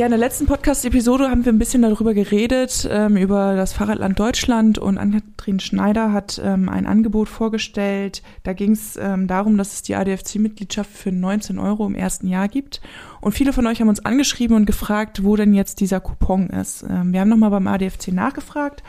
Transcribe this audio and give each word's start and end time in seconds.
Ja, 0.00 0.06
in 0.06 0.12
der 0.12 0.18
letzten 0.18 0.46
Podcast-Episode 0.46 1.28
haben 1.28 1.44
wir 1.44 1.52
ein 1.52 1.58
bisschen 1.58 1.82
darüber 1.82 2.14
geredet, 2.14 2.88
ähm, 2.90 3.18
über 3.18 3.54
das 3.54 3.74
Fahrradland 3.74 4.18
Deutschland 4.18 4.78
und 4.78 4.96
Ann-Kathrin 4.96 5.60
Schneider 5.60 6.10
hat 6.14 6.40
ähm, 6.42 6.70
ein 6.70 6.86
Angebot 6.86 7.28
vorgestellt. 7.28 8.22
Da 8.42 8.54
ging 8.54 8.72
es 8.72 8.96
ähm, 8.96 9.26
darum, 9.26 9.58
dass 9.58 9.74
es 9.74 9.82
die 9.82 9.96
ADFC-Mitgliedschaft 9.96 10.90
für 10.90 11.12
19 11.12 11.58
Euro 11.58 11.86
im 11.86 11.94
ersten 11.94 12.28
Jahr 12.28 12.48
gibt. 12.48 12.80
Und 13.20 13.32
viele 13.32 13.52
von 13.52 13.66
euch 13.66 13.82
haben 13.82 13.90
uns 13.90 14.02
angeschrieben 14.02 14.56
und 14.56 14.64
gefragt, 14.64 15.22
wo 15.22 15.36
denn 15.36 15.52
jetzt 15.52 15.80
dieser 15.80 16.00
Coupon 16.00 16.48
ist. 16.48 16.82
Ähm, 16.88 17.12
wir 17.12 17.20
haben 17.20 17.28
nochmal 17.28 17.50
beim 17.50 17.66
ADFC 17.66 18.08
nachgefragt 18.14 18.82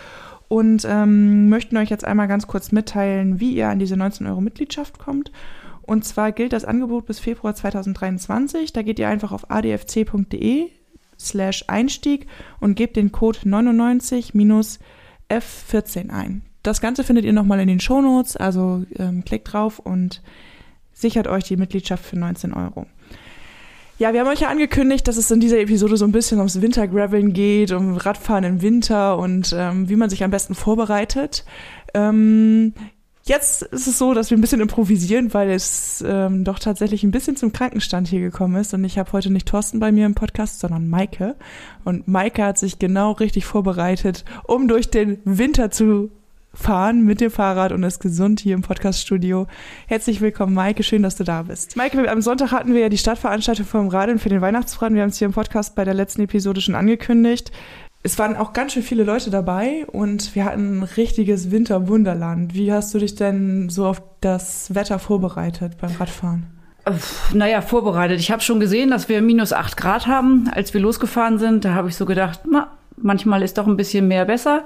und 0.47 0.88
ähm, 0.89 1.49
möchten 1.49 1.75
euch 1.75 1.89
jetzt 1.89 2.05
einmal 2.05 2.30
ganz 2.30 2.47
kurz 2.47 2.71
mitteilen, 2.71 3.41
wie 3.41 3.53
ihr 3.53 3.67
an 3.67 3.80
diese 3.80 3.97
19 3.97 4.27
Euro 4.27 4.39
Mitgliedschaft 4.39 4.97
kommt. 4.97 5.33
Und 5.81 6.05
zwar 6.05 6.31
gilt 6.31 6.53
das 6.53 6.63
Angebot 6.63 7.05
bis 7.05 7.19
Februar 7.19 7.53
2023. 7.53 8.71
Da 8.71 8.81
geht 8.81 8.97
ihr 8.97 9.09
einfach 9.09 9.33
auf 9.33 9.52
adfc.de 9.52 10.69
slash 11.25 11.66
Einstieg 11.67 12.27
und 12.59 12.75
gebt 12.75 12.95
den 12.95 13.11
Code 13.11 13.39
99-F14 13.39 16.09
ein. 16.09 16.44
Das 16.63 16.81
Ganze 16.81 17.03
findet 17.03 17.25
ihr 17.25 17.34
nochmal 17.34 17.59
in 17.59 17.67
den 17.67 17.80
Shownotes, 17.80 18.38
also 18.38 18.84
ähm, 18.97 19.25
klickt 19.25 19.52
drauf 19.52 19.80
und 19.80 20.21
sichert 20.94 21.27
euch 21.27 21.45
die 21.45 21.57
Mitgliedschaft 21.57 22.05
für 22.05 22.20
19 22.20 22.53
Euro. 22.53 22.85
Ja, 23.97 24.13
wir 24.13 24.21
haben 24.21 24.27
euch 24.27 24.41
ja 24.41 24.49
angekündigt, 24.49 25.08
dass 25.08 25.17
es 25.17 25.30
in 25.30 25.39
dieser 25.39 25.59
Episode 25.59 25.95
so 25.95 26.05
ein 26.05 26.11
bisschen 26.11 26.39
ums 26.39 26.59
Wintergraveln 26.59 27.33
geht, 27.33 27.72
um 27.72 27.97
Radfahren 27.97 28.44
im 28.44 28.61
Winter 28.64 29.17
und 29.17 29.55
ähm, 29.55 29.89
wie 29.89 29.95
man 29.95 30.09
sich 30.09 30.23
am 30.23 30.31
besten 30.31 30.55
vorbereitet. 30.55 31.45
Ähm, 31.94 32.73
Jetzt 33.23 33.61
ist 33.61 33.88
es 33.88 34.00
so, 34.00 34.14
dass 34.14 34.31
wir 34.31 34.38
ein 34.38 34.41
bisschen 34.41 34.61
improvisieren, 34.61 35.33
weil 35.33 35.52
es 35.52 36.03
ähm, 36.08 36.44
doch 36.44 36.58
tatsächlich 36.58 37.03
ein 37.03 37.11
bisschen 37.11 37.36
zum 37.36 37.53
Krankenstand 37.53 38.08
hier 38.08 38.19
gekommen 38.19 38.55
ist. 38.55 38.73
Und 38.73 38.83
ich 38.83 38.97
habe 38.97 39.11
heute 39.11 39.31
nicht 39.31 39.47
Thorsten 39.47 39.80
bei 39.80 39.91
mir 39.91 40.08
im 40.08 40.16
Podcast, 40.16 40.59
sondern 40.59 40.89
Maike. 40.89 41.36
Und 41.83 42.08
Maike 42.08 42.44
hat 42.44 42.58
sich 42.58 42.80
genau 42.80 43.11
richtig 43.11 43.45
vorbereitet, 43.45 44.25
um 44.45 44.67
durch 44.67 44.89
den 44.89 45.19
Winter 45.23 45.69
zu 45.69 46.09
fahren 46.53 47.05
mit 47.05 47.22
dem 47.22 47.31
Fahrrad 47.31 47.72
und 47.72 47.83
ist 47.83 47.99
gesund 47.99 48.39
hier 48.39 48.55
im 48.55 48.64
Podcaststudio. 48.64 49.47
Herzlich 49.88 50.19
willkommen, 50.19 50.53
Maike. 50.53 50.83
Schön, 50.83 51.03
dass 51.03 51.16
du 51.16 51.23
da 51.23 51.44
bist. 51.44 51.77
Maike, 51.77 52.09
am 52.09 52.22
Sonntag 52.22 52.52
hatten 52.52 52.73
wir 52.73 52.81
ja 52.81 52.89
die 52.89 52.97
Stadtveranstaltung 52.97 53.66
vom 53.66 53.88
Radeln 53.88 54.19
für 54.19 54.30
den 54.30 54.42
Weihnachtsfrauen. 54.42 54.95
Wir 54.95 55.03
haben 55.03 55.09
es 55.09 55.17
hier 55.17 55.27
im 55.27 55.33
Podcast 55.33 55.75
bei 55.75 55.86
der 55.86 55.94
letzten 55.94 56.23
Episode 56.23 56.59
schon 56.59 56.75
angekündigt 56.75 57.52
es 58.03 58.17
waren 58.17 58.35
auch 58.35 58.53
ganz 58.53 58.73
schön 58.73 58.83
viele 58.83 59.03
Leute 59.03 59.30
dabei 59.30 59.85
und 59.88 60.33
wir 60.35 60.45
hatten 60.45 60.80
ein 60.80 60.83
richtiges 60.83 61.52
Winterwunderland. 61.52 62.55
Wie 62.55 62.73
hast 62.73 62.93
du 62.93 62.99
dich 62.99 63.16
denn 63.16 63.69
so 63.69 63.85
auf 63.85 64.02
das 64.21 64.73
Wetter 64.73 64.97
vorbereitet 64.97 65.73
beim 65.80 65.91
Radfahren? 65.99 66.47
Naja, 67.33 67.61
vorbereitet. 67.61 68.19
Ich 68.19 68.31
habe 68.31 68.41
schon 68.41 68.59
gesehen, 68.59 68.89
dass 68.89 69.08
wir 69.08 69.21
minus 69.21 69.53
acht 69.53 69.77
Grad 69.77 70.08
haben, 70.08 70.49
als 70.52 70.73
wir 70.73 70.81
losgefahren 70.81 71.38
sind. 71.38 71.63
Da 71.63 71.75
habe 71.75 71.89
ich 71.89 71.95
so 71.95 72.05
gedacht, 72.08 72.41
na, 72.49 72.71
manchmal 72.97 73.43
ist 73.43 73.59
doch 73.59 73.67
ein 73.67 73.77
bisschen 73.77 74.08
mehr 74.08 74.25
besser. 74.25 74.63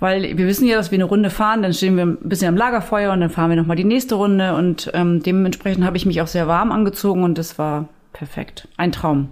Weil 0.00 0.36
wir 0.36 0.46
wissen 0.46 0.66
ja, 0.66 0.76
dass 0.76 0.90
wir 0.90 0.96
eine 0.96 1.04
Runde 1.04 1.28
fahren, 1.28 1.62
dann 1.62 1.74
stehen 1.74 1.96
wir 1.96 2.04
ein 2.04 2.16
bisschen 2.22 2.48
am 2.48 2.56
Lagerfeuer 2.56 3.12
und 3.12 3.20
dann 3.20 3.28
fahren 3.28 3.50
wir 3.50 3.56
nochmal 3.56 3.76
die 3.76 3.84
nächste 3.84 4.14
Runde. 4.14 4.54
Und 4.54 4.90
ähm, 4.92 5.22
dementsprechend 5.22 5.84
habe 5.84 5.96
ich 5.96 6.04
mich 6.04 6.20
auch 6.20 6.26
sehr 6.26 6.46
warm 6.46 6.72
angezogen 6.72 7.22
und 7.22 7.38
das 7.38 7.58
war 7.58 7.88
perfekt. 8.12 8.68
Ein 8.76 8.92
Traum. 8.92 9.28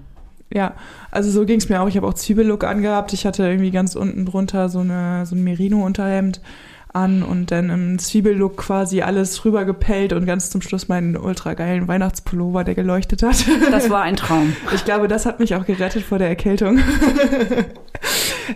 Ja, 0.53 0.75
also 1.11 1.31
so 1.31 1.45
ging 1.45 1.59
es 1.59 1.69
mir 1.69 1.81
auch. 1.81 1.89
Ich 1.89 1.97
habe 1.97 2.07
auch 2.07 2.15
Zwiebellook 2.15 2.65
angehabt. 2.65 3.13
Ich 3.13 3.27
hatte 3.27 3.43
irgendwie 3.45 3.71
ganz 3.71 3.95
unten 3.95 4.25
drunter 4.25 4.69
so, 4.69 4.81
eine, 4.81 5.27
so 5.27 5.35
ein 5.35 5.45
Merino-Unterhemd 5.45 6.41
an 6.93 7.23
und 7.23 7.51
dann 7.51 7.71
im 7.71 7.99
Zwiebellook 7.99 8.57
quasi 8.57 9.03
alles 9.03 9.45
rübergepellt 9.45 10.13
und 10.13 10.27
ganz 10.27 10.51
zum 10.51 10.63
Schluss 10.63 10.89
meinen 10.89 11.17
ultra 11.17 11.55
geilen 11.55 11.87
Weihnachtspullover, 11.87 12.65
der 12.65 12.75
geleuchtet 12.75 13.23
hat. 13.23 13.45
Das 13.71 13.91
war 13.91 14.03
ein 14.03 14.17
Traum. 14.17 14.57
Ich 14.75 14.85
glaube, 14.85 15.09
das 15.09 15.27
hat 15.27 15.41
mich 15.41 15.55
auch 15.55 15.67
gerettet 15.67 16.03
vor 16.03 16.19
der 16.19 16.29
Erkältung. 16.29 16.79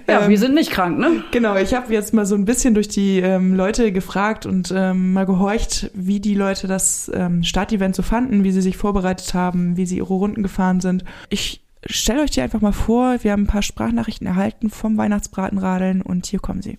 Ja, 0.09 0.22
ähm, 0.22 0.30
wir 0.30 0.38
sind 0.38 0.54
nicht 0.54 0.70
krank, 0.70 0.98
ne? 0.98 1.22
Genau, 1.32 1.54
ich 1.56 1.74
habe 1.74 1.92
jetzt 1.92 2.14
mal 2.14 2.24
so 2.24 2.34
ein 2.34 2.47
bisschen 2.47 2.72
durch 2.72 2.88
die 2.88 3.20
ähm, 3.20 3.54
Leute 3.54 3.92
gefragt 3.92 4.47
und 4.47 4.72
ähm, 4.74 5.12
mal 5.12 5.26
gehorcht, 5.26 5.91
wie 5.92 6.19
die 6.19 6.34
Leute 6.34 6.66
das 6.66 7.10
ähm, 7.14 7.42
Startevent 7.42 7.94
so 7.94 8.03
fanden, 8.03 8.42
wie 8.42 8.53
sie 8.53 8.62
sich 8.62 8.76
vorbereitet 8.76 9.34
haben, 9.34 9.76
wie 9.76 9.84
sie 9.84 9.98
ihre 9.98 10.14
Runden 10.14 10.42
gefahren 10.42 10.80
sind. 10.80 11.04
Ich 11.28 11.62
stellt 11.87 12.20
euch 12.20 12.31
die 12.31 12.41
einfach 12.41 12.60
mal 12.60 12.72
vor. 12.72 13.16
Wir 13.22 13.32
haben 13.32 13.44
ein 13.44 13.48
paar 13.48 13.62
Sprachnachrichten 13.62 14.26
erhalten 14.26 14.70
vom 14.70 14.97
Weihnachtsbratenradeln 14.97 16.03
und 16.03 16.26
hier 16.26 16.41
kommen 16.41 16.62
sie. 16.62 16.78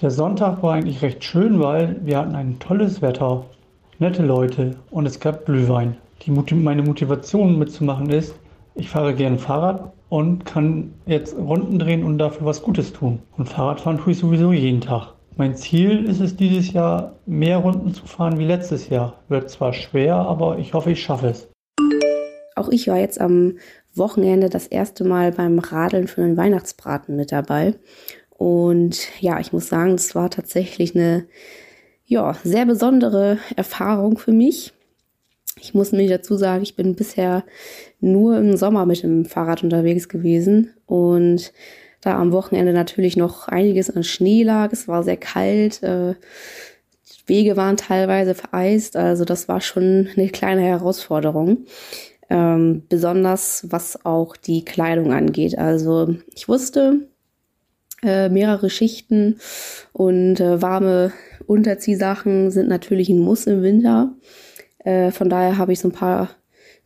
Der 0.00 0.10
Sonntag 0.10 0.62
war 0.62 0.74
eigentlich 0.74 1.02
recht 1.02 1.24
schön, 1.24 1.60
weil 1.60 1.96
wir 2.04 2.18
hatten 2.18 2.36
ein 2.36 2.58
tolles 2.60 3.02
Wetter, 3.02 3.44
nette 3.98 4.24
Leute 4.24 4.76
und 4.90 5.06
es 5.06 5.18
gab 5.18 5.46
Glühwein. 5.46 5.96
Die, 6.22 6.30
meine 6.30 6.82
Motivation 6.82 7.58
mitzumachen 7.58 8.10
ist, 8.10 8.34
ich 8.74 8.88
fahre 8.88 9.14
gerne 9.14 9.38
Fahrrad 9.38 9.92
und 10.08 10.44
kann 10.44 10.94
jetzt 11.06 11.36
Runden 11.36 11.78
drehen 11.78 12.04
und 12.04 12.18
dafür 12.18 12.46
was 12.46 12.62
Gutes 12.62 12.92
tun. 12.92 13.20
Und 13.36 13.48
Fahrradfahren 13.48 13.98
tue 13.98 14.12
ich 14.12 14.18
sowieso 14.18 14.52
jeden 14.52 14.80
Tag. 14.80 15.14
Mein 15.36 15.56
Ziel 15.56 16.04
ist 16.04 16.20
es 16.20 16.36
dieses 16.36 16.72
Jahr, 16.72 17.16
mehr 17.26 17.58
Runden 17.58 17.92
zu 17.92 18.06
fahren 18.06 18.38
wie 18.38 18.44
letztes 18.44 18.88
Jahr. 18.88 19.14
Wird 19.28 19.50
zwar 19.50 19.72
schwer, 19.72 20.16
aber 20.16 20.58
ich 20.58 20.74
hoffe, 20.74 20.90
ich 20.90 21.02
schaffe 21.02 21.28
es. 21.28 21.48
Auch 22.58 22.68
ich 22.68 22.88
war 22.88 22.98
jetzt 22.98 23.20
am 23.20 23.58
Wochenende 23.94 24.48
das 24.48 24.66
erste 24.66 25.04
Mal 25.04 25.32
beim 25.32 25.58
Radeln 25.58 26.08
für 26.08 26.22
einen 26.22 26.36
Weihnachtsbraten 26.36 27.16
mit 27.16 27.32
dabei. 27.32 27.74
Und 28.30 29.08
ja, 29.20 29.40
ich 29.40 29.52
muss 29.52 29.68
sagen, 29.68 29.94
es 29.94 30.14
war 30.14 30.30
tatsächlich 30.30 30.94
eine 30.94 31.26
ja, 32.06 32.36
sehr 32.44 32.66
besondere 32.66 33.38
Erfahrung 33.56 34.18
für 34.18 34.32
mich. 34.32 34.72
Ich 35.60 35.74
muss 35.74 35.92
nämlich 35.92 36.10
dazu 36.10 36.36
sagen, 36.36 36.62
ich 36.62 36.76
bin 36.76 36.94
bisher 36.94 37.44
nur 38.00 38.38
im 38.38 38.56
Sommer 38.56 38.86
mit 38.86 39.02
dem 39.02 39.24
Fahrrad 39.24 39.64
unterwegs 39.64 40.08
gewesen 40.08 40.72
und 40.86 41.52
da 42.00 42.16
am 42.16 42.30
Wochenende 42.30 42.72
natürlich 42.72 43.16
noch 43.16 43.48
einiges 43.48 43.90
an 43.90 44.04
Schnee 44.04 44.44
lag. 44.44 44.72
Es 44.72 44.86
war 44.86 45.02
sehr 45.02 45.16
kalt. 45.16 45.82
Äh, 45.82 46.14
Wege 47.26 47.56
waren 47.56 47.76
teilweise 47.76 48.34
vereist. 48.34 48.96
Also 48.96 49.24
das 49.24 49.48
war 49.48 49.60
schon 49.60 50.08
eine 50.16 50.28
kleine 50.28 50.62
Herausforderung. 50.62 51.66
Ähm, 52.30 52.82
besonders 52.88 53.66
was 53.70 54.04
auch 54.04 54.36
die 54.36 54.64
Kleidung 54.64 55.12
angeht. 55.12 55.56
Also 55.58 56.14
ich 56.34 56.48
wusste, 56.48 57.08
äh, 58.02 58.28
mehrere 58.28 58.70
Schichten 58.70 59.38
und 59.92 60.38
äh, 60.40 60.60
warme 60.60 61.12
Unterziehsachen 61.46 62.50
sind 62.50 62.68
natürlich 62.68 63.08
ein 63.08 63.18
Muss 63.18 63.46
im 63.46 63.62
Winter. 63.62 64.14
Äh, 64.78 65.10
von 65.10 65.30
daher 65.30 65.56
habe 65.56 65.72
ich 65.72 65.80
so 65.80 65.88
ein 65.88 65.92
paar 65.92 66.30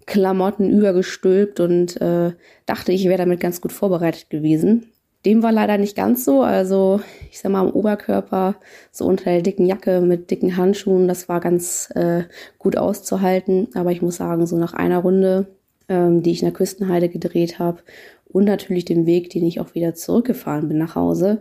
Klamotten 0.06 0.70
übergestülpt 0.70 1.60
und 1.60 2.00
äh, 2.00 2.32
dachte, 2.66 2.92
ich 2.92 3.04
wäre 3.04 3.18
damit 3.18 3.40
ganz 3.40 3.60
gut 3.60 3.72
vorbereitet 3.72 4.30
gewesen. 4.30 4.91
Dem 5.24 5.42
war 5.42 5.52
leider 5.52 5.78
nicht 5.78 5.96
ganz 5.96 6.24
so. 6.24 6.42
Also 6.42 7.00
ich 7.30 7.38
sag 7.38 7.52
mal 7.52 7.60
am 7.60 7.70
Oberkörper, 7.70 8.56
so 8.90 9.06
unter 9.06 9.24
der 9.24 9.42
dicken 9.42 9.66
Jacke 9.66 10.00
mit 10.00 10.30
dicken 10.30 10.56
Handschuhen, 10.56 11.06
das 11.06 11.28
war 11.28 11.40
ganz 11.40 11.90
äh, 11.94 12.24
gut 12.58 12.76
auszuhalten. 12.76 13.68
Aber 13.74 13.92
ich 13.92 14.02
muss 14.02 14.16
sagen, 14.16 14.46
so 14.46 14.56
nach 14.56 14.74
einer 14.74 14.98
Runde, 14.98 15.46
ähm, 15.88 16.22
die 16.22 16.32
ich 16.32 16.42
in 16.42 16.46
der 16.46 16.54
Küstenheide 16.54 17.08
gedreht 17.08 17.58
habe 17.58 17.82
und 18.26 18.44
natürlich 18.44 18.84
den 18.84 19.06
Weg, 19.06 19.30
den 19.30 19.44
ich 19.44 19.60
auch 19.60 19.74
wieder 19.74 19.94
zurückgefahren 19.94 20.68
bin 20.68 20.78
nach 20.78 20.96
Hause, 20.96 21.40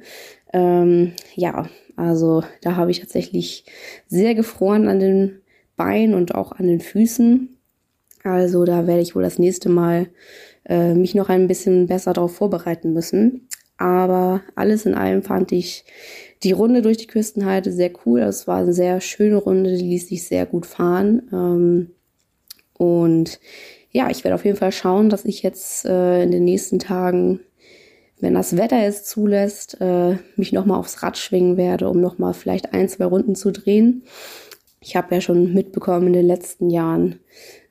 ähm, 0.53 1.13
ja, 1.35 1.67
also 1.95 2.43
da 2.61 2.75
habe 2.75 2.91
ich 2.91 2.99
tatsächlich 2.99 3.65
sehr 4.07 4.35
gefroren 4.35 4.87
an 4.87 4.99
den 4.99 5.41
Beinen 5.75 6.13
und 6.13 6.35
auch 6.35 6.51
an 6.51 6.67
den 6.67 6.81
Füßen. 6.81 7.57
Also 8.23 8.65
da 8.65 8.87
werde 8.87 9.01
ich 9.01 9.15
wohl 9.15 9.23
das 9.23 9.39
nächste 9.39 9.69
Mal 9.69 10.07
äh, 10.65 10.93
mich 10.93 11.15
noch 11.15 11.29
ein 11.29 11.47
bisschen 11.47 11.87
besser 11.87 12.13
darauf 12.13 12.35
vorbereiten 12.35 12.93
müssen. 12.93 13.47
Aber 13.81 14.41
alles 14.53 14.85
in 14.85 14.93
allem 14.93 15.23
fand 15.23 15.51
ich 15.51 15.85
die 16.43 16.51
Runde 16.51 16.83
durch 16.83 16.97
die 16.97 17.07
Küstenheide 17.07 17.71
sehr 17.71 17.91
cool. 18.05 18.19
Es 18.19 18.45
war 18.45 18.59
eine 18.59 18.73
sehr 18.73 19.01
schöne 19.01 19.37
Runde, 19.37 19.75
die 19.75 19.83
ließ 19.83 20.07
sich 20.07 20.27
sehr 20.27 20.45
gut 20.45 20.67
fahren. 20.67 21.23
Ähm, 21.33 21.91
und 22.77 23.39
ja, 23.89 24.11
ich 24.11 24.23
werde 24.23 24.35
auf 24.35 24.45
jeden 24.45 24.57
Fall 24.57 24.71
schauen, 24.71 25.09
dass 25.09 25.25
ich 25.25 25.41
jetzt 25.41 25.85
äh, 25.85 26.21
in 26.21 26.29
den 26.29 26.43
nächsten 26.43 26.77
Tagen, 26.77 27.39
wenn 28.19 28.35
das 28.35 28.55
Wetter 28.55 28.85
es 28.85 29.03
zulässt, 29.03 29.81
äh, 29.81 30.17
mich 30.35 30.53
nochmal 30.53 30.77
aufs 30.77 31.01
Rad 31.01 31.17
schwingen 31.17 31.57
werde, 31.57 31.89
um 31.89 32.01
nochmal 32.01 32.35
vielleicht 32.35 32.75
ein, 32.75 32.87
zwei 32.87 33.05
Runden 33.05 33.33
zu 33.33 33.49
drehen. 33.49 34.03
Ich 34.79 34.95
habe 34.95 35.15
ja 35.15 35.21
schon 35.21 35.55
mitbekommen, 35.55 36.07
in 36.07 36.13
den 36.13 36.27
letzten 36.27 36.69
Jahren 36.69 37.19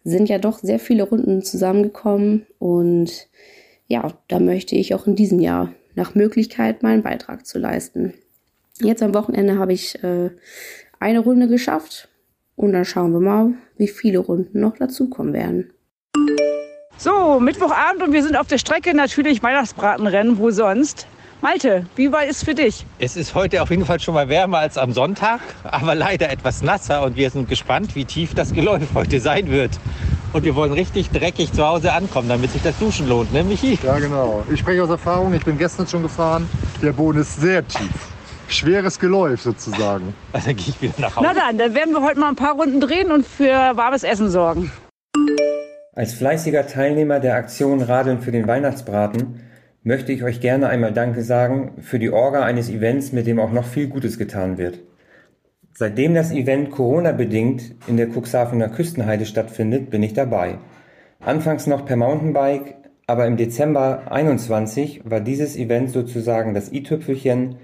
sind 0.02 0.28
ja 0.28 0.38
doch 0.38 0.58
sehr 0.58 0.80
viele 0.80 1.04
Runden 1.04 1.42
zusammengekommen 1.42 2.46
und 2.58 3.28
ja, 3.86 4.12
da 4.26 4.40
möchte 4.40 4.74
ich 4.74 4.92
auch 4.94 5.06
in 5.06 5.14
diesem 5.14 5.38
Jahr 5.38 5.72
nach 5.94 6.14
Möglichkeit 6.14 6.82
meinen 6.82 7.02
Beitrag 7.02 7.46
zu 7.46 7.58
leisten. 7.58 8.14
Jetzt 8.80 9.02
am 9.02 9.14
Wochenende 9.14 9.58
habe 9.58 9.72
ich 9.72 10.02
äh, 10.02 10.30
eine 10.98 11.20
Runde 11.20 11.48
geschafft 11.48 12.08
Und 12.56 12.72
dann 12.72 12.84
schauen 12.84 13.12
wir 13.12 13.20
mal, 13.20 13.54
wie 13.78 13.88
viele 13.88 14.18
Runden 14.18 14.60
noch 14.60 14.76
dazukommen 14.76 15.32
werden. 15.32 15.72
So, 16.98 17.40
Mittwochabend 17.40 18.02
und 18.02 18.12
wir 18.12 18.22
sind 18.22 18.36
auf 18.36 18.48
der 18.48 18.58
Strecke. 18.58 18.94
Natürlich 18.94 19.42
Weihnachtsbratenrennen, 19.42 20.38
wo 20.38 20.50
sonst. 20.50 21.06
Malte, 21.40 21.86
wie 21.96 22.12
war 22.12 22.26
es 22.26 22.44
für 22.44 22.54
dich? 22.54 22.84
Es 22.98 23.16
ist 23.16 23.34
heute 23.34 23.62
auf 23.62 23.70
jeden 23.70 23.86
Fall 23.86 23.98
schon 23.98 24.12
mal 24.12 24.28
wärmer 24.28 24.58
als 24.58 24.76
am 24.76 24.92
Sonntag, 24.92 25.40
aber 25.64 25.94
leider 25.94 26.28
etwas 26.28 26.62
nasser 26.62 27.02
und 27.02 27.16
wir 27.16 27.30
sind 27.30 27.48
gespannt, 27.48 27.96
wie 27.96 28.04
tief 28.04 28.34
das 28.34 28.52
Geläuf 28.52 28.82
heute 28.92 29.20
sein 29.20 29.50
wird. 29.50 29.70
Und 30.32 30.44
wir 30.44 30.54
wollen 30.54 30.72
richtig 30.72 31.10
dreckig 31.10 31.52
zu 31.52 31.66
Hause 31.66 31.92
ankommen, 31.92 32.28
damit 32.28 32.52
sich 32.52 32.62
das 32.62 32.78
Duschen 32.78 33.08
lohnt, 33.08 33.32
ne 33.32 33.42
Michi? 33.42 33.76
Ja, 33.82 33.98
genau. 33.98 34.44
Ich 34.52 34.60
spreche 34.60 34.84
aus 34.84 34.90
Erfahrung, 34.90 35.34
ich 35.34 35.44
bin 35.44 35.58
gestern 35.58 35.88
schon 35.88 36.02
gefahren. 36.02 36.48
Der 36.80 36.92
Boden 36.92 37.20
ist 37.20 37.40
sehr 37.40 37.66
tief. 37.66 37.90
Schweres 38.46 38.98
Geläuf 38.98 39.42
sozusagen. 39.42 40.14
Also 40.32 40.46
dann 40.46 40.56
gehe 40.56 40.68
ich 40.68 40.80
wieder 40.80 40.94
nach 40.98 41.16
Hause. 41.16 41.28
Na 41.28 41.34
dann, 41.34 41.58
dann 41.58 41.74
werden 41.74 41.92
wir 41.92 42.02
heute 42.02 42.20
mal 42.20 42.28
ein 42.28 42.36
paar 42.36 42.54
Runden 42.54 42.80
drehen 42.80 43.10
und 43.10 43.26
für 43.26 43.52
warmes 43.76 44.04
Essen 44.04 44.30
sorgen. 44.30 44.70
Als 45.94 46.14
fleißiger 46.14 46.68
Teilnehmer 46.68 47.18
der 47.18 47.34
Aktion 47.34 47.82
Radeln 47.82 48.20
für 48.20 48.30
den 48.30 48.46
Weihnachtsbraten 48.46 49.40
möchte 49.82 50.12
ich 50.12 50.22
euch 50.22 50.40
gerne 50.40 50.68
einmal 50.68 50.92
Danke 50.92 51.24
sagen 51.24 51.72
für 51.80 51.98
die 51.98 52.10
Orga 52.10 52.44
eines 52.44 52.68
Events, 52.68 53.10
mit 53.10 53.26
dem 53.26 53.40
auch 53.40 53.50
noch 53.50 53.64
viel 53.64 53.88
Gutes 53.88 54.16
getan 54.16 54.58
wird. 54.58 54.78
Seitdem 55.80 56.12
das 56.12 56.30
Event 56.30 56.72
Corona-bedingt 56.72 57.74
in 57.86 57.96
der 57.96 58.08
Cuxhavener 58.08 58.68
Küstenheide 58.68 59.24
stattfindet, 59.24 59.88
bin 59.88 60.02
ich 60.02 60.12
dabei. 60.12 60.58
Anfangs 61.20 61.66
noch 61.66 61.86
per 61.86 61.96
Mountainbike, 61.96 62.74
aber 63.06 63.26
im 63.26 63.38
Dezember 63.38 64.02
21 64.10 65.00
war 65.06 65.20
dieses 65.20 65.56
Event 65.56 65.88
sozusagen 65.88 66.52
das 66.52 66.70
i-Tüpfelchen 66.70 67.56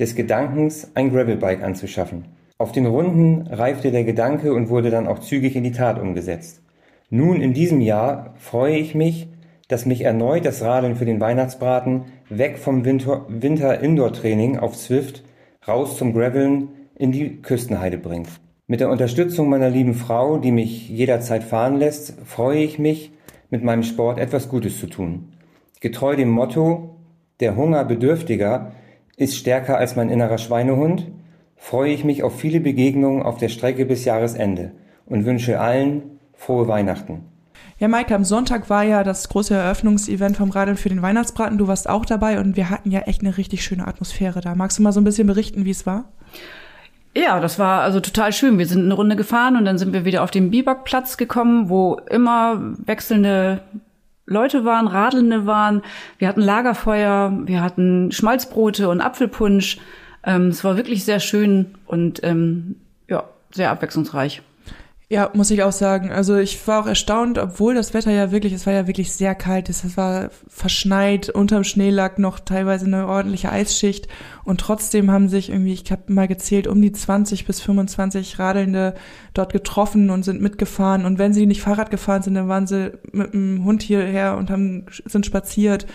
des 0.00 0.16
Gedankens, 0.16 0.90
ein 0.96 1.12
Gravelbike 1.12 1.62
anzuschaffen. 1.62 2.24
Auf 2.58 2.72
den 2.72 2.86
Runden 2.86 3.46
reifte 3.46 3.92
der 3.92 4.02
Gedanke 4.02 4.52
und 4.52 4.68
wurde 4.68 4.90
dann 4.90 5.06
auch 5.06 5.20
zügig 5.20 5.54
in 5.54 5.62
die 5.62 5.70
Tat 5.70 6.00
umgesetzt. 6.00 6.62
Nun 7.08 7.40
in 7.40 7.52
diesem 7.54 7.80
Jahr 7.80 8.34
freue 8.36 8.78
ich 8.78 8.96
mich, 8.96 9.28
dass 9.68 9.86
mich 9.86 10.02
erneut 10.02 10.44
das 10.44 10.60
Radeln 10.60 10.96
für 10.96 11.04
den 11.04 11.20
Weihnachtsbraten 11.20 12.06
weg 12.30 12.58
vom 12.58 12.84
Winter-Indoor-Training 12.84 14.58
auf 14.58 14.76
Zwift 14.76 15.22
raus 15.68 15.96
zum 15.96 16.14
Graveln 16.14 16.70
in 17.00 17.12
die 17.12 17.40
Küstenheide 17.40 17.96
bringt. 17.96 18.28
Mit 18.66 18.80
der 18.80 18.90
Unterstützung 18.90 19.48
meiner 19.48 19.70
lieben 19.70 19.94
Frau, 19.94 20.36
die 20.38 20.52
mich 20.52 20.88
jederzeit 20.88 21.42
fahren 21.42 21.76
lässt, 21.76 22.14
freue 22.24 22.62
ich 22.62 22.78
mich, 22.78 23.10
mit 23.48 23.64
meinem 23.64 23.82
Sport 23.82 24.18
etwas 24.18 24.48
Gutes 24.48 24.78
zu 24.78 24.86
tun. 24.86 25.32
Getreu 25.80 26.14
dem 26.14 26.30
Motto, 26.30 26.96
der 27.40 27.56
Hunger 27.56 27.84
Bedürftiger 27.84 28.72
ist 29.16 29.34
stärker 29.34 29.78
als 29.78 29.96
mein 29.96 30.10
innerer 30.10 30.38
Schweinehund, 30.38 31.10
freue 31.56 31.92
ich 31.92 32.04
mich 32.04 32.22
auf 32.22 32.38
viele 32.38 32.60
Begegnungen 32.60 33.22
auf 33.22 33.38
der 33.38 33.48
Strecke 33.48 33.86
bis 33.86 34.04
Jahresende 34.04 34.72
und 35.06 35.24
wünsche 35.24 35.58
allen 35.58 36.20
frohe 36.34 36.68
Weihnachten. 36.68 37.24
Ja, 37.78 37.88
Maike, 37.88 38.14
am 38.14 38.24
Sonntag 38.24 38.68
war 38.68 38.84
ja 38.84 39.04
das 39.04 39.28
große 39.30 39.54
Eröffnungsevent 39.54 40.36
vom 40.36 40.50
Radeln 40.50 40.76
für 40.76 40.90
den 40.90 41.00
Weihnachtsbraten. 41.00 41.56
Du 41.56 41.66
warst 41.66 41.88
auch 41.88 42.04
dabei 42.04 42.38
und 42.38 42.56
wir 42.56 42.68
hatten 42.68 42.90
ja 42.90 43.00
echt 43.00 43.22
eine 43.22 43.38
richtig 43.38 43.64
schöne 43.64 43.88
Atmosphäre 43.88 44.42
da. 44.42 44.54
Magst 44.54 44.78
du 44.78 44.82
mal 44.82 44.92
so 44.92 45.00
ein 45.00 45.04
bisschen 45.04 45.26
berichten, 45.26 45.64
wie 45.64 45.70
es 45.70 45.86
war? 45.86 46.12
Ja, 47.14 47.40
das 47.40 47.58
war 47.58 47.82
also 47.82 48.00
total 48.00 48.32
schön. 48.32 48.58
Wir 48.58 48.66
sind 48.66 48.84
eine 48.84 48.94
Runde 48.94 49.16
gefahren 49.16 49.56
und 49.56 49.64
dann 49.64 49.78
sind 49.78 49.92
wir 49.92 50.04
wieder 50.04 50.22
auf 50.22 50.30
den 50.30 50.50
Biwakplatz 50.50 51.16
gekommen, 51.16 51.68
wo 51.68 52.00
immer 52.08 52.60
wechselnde 52.86 53.62
Leute 54.26 54.64
waren, 54.64 54.86
Radelnde 54.86 55.44
waren. 55.44 55.82
Wir 56.18 56.28
hatten 56.28 56.40
Lagerfeuer, 56.40 57.32
wir 57.46 57.62
hatten 57.62 58.12
Schmalzbrote 58.12 58.88
und 58.88 59.00
Apfelpunsch. 59.00 59.78
Ähm, 60.24 60.48
es 60.48 60.62
war 60.62 60.76
wirklich 60.76 61.04
sehr 61.04 61.18
schön 61.18 61.74
und 61.86 62.22
ähm, 62.22 62.76
ja, 63.08 63.24
sehr 63.50 63.72
abwechslungsreich. 63.72 64.42
Ja, 65.12 65.28
muss 65.34 65.50
ich 65.50 65.64
auch 65.64 65.72
sagen. 65.72 66.12
Also 66.12 66.36
ich 66.36 66.68
war 66.68 66.80
auch 66.80 66.86
erstaunt, 66.86 67.36
obwohl 67.36 67.74
das 67.74 67.94
Wetter 67.94 68.12
ja 68.12 68.30
wirklich, 68.30 68.52
es 68.52 68.64
war 68.64 68.72
ja 68.72 68.86
wirklich 68.86 69.12
sehr 69.12 69.34
kalt, 69.34 69.68
es 69.68 69.96
war 69.96 70.30
verschneit, 70.46 71.28
unterm 71.30 71.64
Schnee 71.64 71.90
lag 71.90 72.16
noch 72.18 72.38
teilweise 72.38 72.86
eine 72.86 73.08
ordentliche 73.08 73.50
Eisschicht 73.50 74.06
und 74.44 74.60
trotzdem 74.60 75.10
haben 75.10 75.28
sich 75.28 75.50
irgendwie, 75.50 75.72
ich 75.72 75.90
habe 75.90 76.12
mal 76.12 76.28
gezählt, 76.28 76.68
um 76.68 76.80
die 76.80 76.92
20 76.92 77.44
bis 77.44 77.60
25 77.60 78.38
Radelnde 78.38 78.94
dort 79.34 79.52
getroffen 79.52 80.10
und 80.10 80.22
sind 80.22 80.40
mitgefahren 80.40 81.04
und 81.04 81.18
wenn 81.18 81.32
sie 81.32 81.46
nicht 81.46 81.60
Fahrrad 81.60 81.90
gefahren 81.90 82.22
sind, 82.22 82.34
dann 82.34 82.46
waren 82.46 82.68
sie 82.68 82.92
mit 83.10 83.32
dem 83.32 83.64
Hund 83.64 83.82
hierher 83.82 84.36
und 84.36 84.48
haben 84.48 84.86
sind 85.06 85.26
spaziert. 85.26 85.88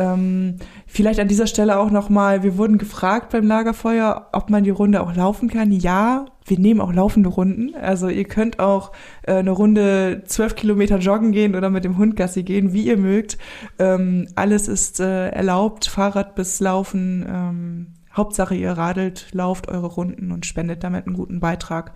Ähm, 0.00 0.56
vielleicht 0.86 1.20
an 1.20 1.28
dieser 1.28 1.46
Stelle 1.46 1.78
auch 1.78 1.90
nochmal, 1.90 2.42
wir 2.42 2.56
wurden 2.56 2.78
gefragt 2.78 3.30
beim 3.32 3.46
Lagerfeuer, 3.46 4.28
ob 4.32 4.48
man 4.48 4.64
die 4.64 4.70
Runde 4.70 5.02
auch 5.02 5.14
laufen 5.14 5.50
kann. 5.50 5.70
Ja, 5.70 6.24
wir 6.46 6.58
nehmen 6.58 6.80
auch 6.80 6.92
laufende 6.92 7.28
Runden. 7.28 7.74
Also 7.74 8.08
ihr 8.08 8.24
könnt 8.24 8.60
auch 8.60 8.92
äh, 9.22 9.34
eine 9.34 9.50
Runde 9.50 10.22
zwölf 10.24 10.54
Kilometer 10.54 10.96
joggen 10.98 11.32
gehen 11.32 11.54
oder 11.54 11.68
mit 11.68 11.84
dem 11.84 11.98
Hund 11.98 12.16
Gassi 12.16 12.44
gehen, 12.44 12.72
wie 12.72 12.86
ihr 12.86 12.96
mögt. 12.96 13.36
Ähm, 13.78 14.26
alles 14.36 14.68
ist 14.68 15.00
äh, 15.00 15.28
erlaubt, 15.28 15.86
Fahrrad 15.86 16.34
bis 16.34 16.60
Laufen. 16.60 17.26
Ähm, 17.28 17.86
Hauptsache 18.14 18.54
ihr 18.54 18.72
radelt, 18.72 19.28
lauft 19.32 19.68
eure 19.68 19.86
Runden 19.86 20.32
und 20.32 20.46
spendet 20.46 20.82
damit 20.82 21.06
einen 21.06 21.14
guten 21.14 21.40
Beitrag. 21.40 21.92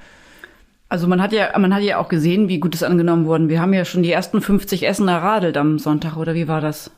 Also 0.90 1.08
man 1.08 1.22
hat 1.22 1.32
ja, 1.32 1.58
man 1.58 1.74
hat 1.74 1.82
ja 1.82 1.98
auch 1.98 2.10
gesehen, 2.10 2.48
wie 2.50 2.60
gut 2.60 2.74
es 2.74 2.82
angenommen 2.82 3.24
wurde. 3.24 3.48
Wir 3.48 3.62
haben 3.62 3.72
ja 3.72 3.86
schon 3.86 4.02
die 4.02 4.12
ersten 4.12 4.42
50 4.42 4.86
Essen 4.86 5.08
erradelt 5.08 5.56
am 5.56 5.78
Sonntag, 5.78 6.18
oder 6.18 6.34
wie 6.34 6.46
war 6.48 6.60
das? 6.60 6.90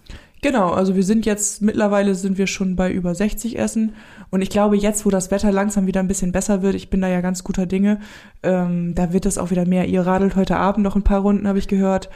Genau, 0.47 0.71
also 0.71 0.95
wir 0.95 1.03
sind 1.03 1.27
jetzt, 1.27 1.61
mittlerweile 1.61 2.15
sind 2.15 2.39
wir 2.39 2.47
schon 2.47 2.77
bei 2.77 2.93
über 2.93 3.13
60 3.13 3.59
Essen. 3.59 3.95
Und 4.31 4.43
ich 4.43 4.49
glaube, 4.49 4.77
jetzt, 4.77 5.05
wo 5.05 5.11
das 5.11 5.33
Wetter 5.33 5.51
langsam 5.51 5.89
wieder 5.89 5.99
ein 5.99 6.07
bisschen 6.07 6.31
besser 6.31 6.63
wird, 6.63 6.77
ich 6.77 6.89
bin 6.89 7.01
da 7.01 7.09
ja 7.09 7.21
ganz 7.21 7.43
guter 7.43 7.67
Dinge, 7.67 7.99
ähm, 8.45 8.95
da 8.95 9.13
wird 9.13 9.27
es 9.27 9.39
auch 9.39 9.51
wieder 9.51 9.67
mehr. 9.67 9.89
Ihr 9.89 10.03
radelt 10.03 10.37
heute 10.37 10.57
Abend 10.57 10.85
noch 10.85 10.95
ein 10.95 11.03
paar 11.03 11.23
Runden, 11.23 11.49
habe 11.49 11.59
ich 11.59 11.67
gehört. 11.67 12.11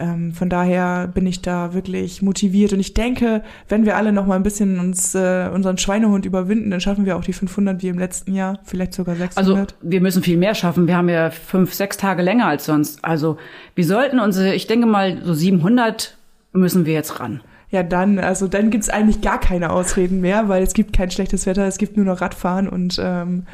Ähm, 0.00 0.32
von 0.32 0.50
daher 0.50 1.06
bin 1.06 1.28
ich 1.28 1.42
da 1.42 1.74
wirklich 1.74 2.22
motiviert. 2.22 2.72
Und 2.72 2.80
ich 2.80 2.92
denke, 2.92 3.44
wenn 3.68 3.84
wir 3.86 3.96
alle 3.96 4.12
noch 4.12 4.26
mal 4.26 4.34
ein 4.34 4.42
bisschen 4.42 4.80
uns 4.80 5.14
äh, 5.14 5.48
unseren 5.54 5.78
Schweinehund 5.78 6.26
überwinden, 6.26 6.72
dann 6.72 6.80
schaffen 6.80 7.06
wir 7.06 7.16
auch 7.16 7.22
die 7.22 7.34
500 7.34 7.84
wie 7.84 7.88
im 7.88 8.00
letzten 8.00 8.34
Jahr, 8.34 8.58
vielleicht 8.64 8.94
sogar 8.94 9.14
600. 9.14 9.38
Also 9.38 9.64
wir 9.80 10.00
müssen 10.00 10.24
viel 10.24 10.38
mehr 10.38 10.56
schaffen. 10.56 10.88
Wir 10.88 10.96
haben 10.96 11.08
ja 11.08 11.30
fünf, 11.30 11.72
sechs 11.72 11.96
Tage 11.96 12.22
länger 12.22 12.48
als 12.48 12.64
sonst. 12.64 13.04
Also 13.04 13.36
wir 13.76 13.84
sollten 13.84 14.18
unsere, 14.18 14.56
ich 14.56 14.66
denke 14.66 14.88
mal, 14.88 15.22
so 15.22 15.34
700 15.34 16.16
müssen 16.52 16.84
wir 16.84 16.92
jetzt 16.92 17.20
ran 17.20 17.42
ja 17.70 17.82
dann, 17.82 18.18
also 18.18 18.48
dann 18.48 18.70
gibt's 18.70 18.88
eigentlich 18.88 19.20
gar 19.20 19.40
keine 19.40 19.70
Ausreden 19.70 20.20
mehr, 20.20 20.48
weil 20.48 20.62
es 20.62 20.74
gibt 20.74 20.92
kein 20.92 21.10
schlechtes 21.10 21.46
Wetter, 21.46 21.66
es 21.66 21.78
gibt 21.78 21.96
nur 21.96 22.06
noch 22.06 22.20
Radfahren 22.20 22.68
und 22.68 23.00
ähm, 23.02 23.46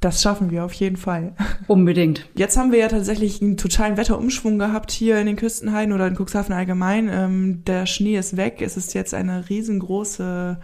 das 0.00 0.22
schaffen 0.22 0.50
wir 0.50 0.64
auf 0.64 0.72
jeden 0.72 0.96
Fall. 0.96 1.32
Unbedingt. 1.66 2.26
Jetzt 2.34 2.56
haben 2.56 2.72
wir 2.72 2.78
ja 2.78 2.88
tatsächlich 2.88 3.42
einen 3.42 3.58
totalen 3.58 3.98
Wetterumschwung 3.98 4.58
gehabt 4.58 4.90
hier 4.90 5.20
in 5.20 5.26
den 5.26 5.36
Küstenheiden 5.36 5.92
oder 5.92 6.06
in 6.06 6.16
Cuxhaven 6.16 6.54
allgemein. 6.54 7.10
Ähm, 7.12 7.64
der 7.66 7.84
Schnee 7.84 8.16
ist 8.16 8.36
weg, 8.38 8.62
es 8.62 8.78
ist 8.78 8.94
jetzt 8.94 9.12
eine 9.12 9.50
riesengroße 9.50 10.58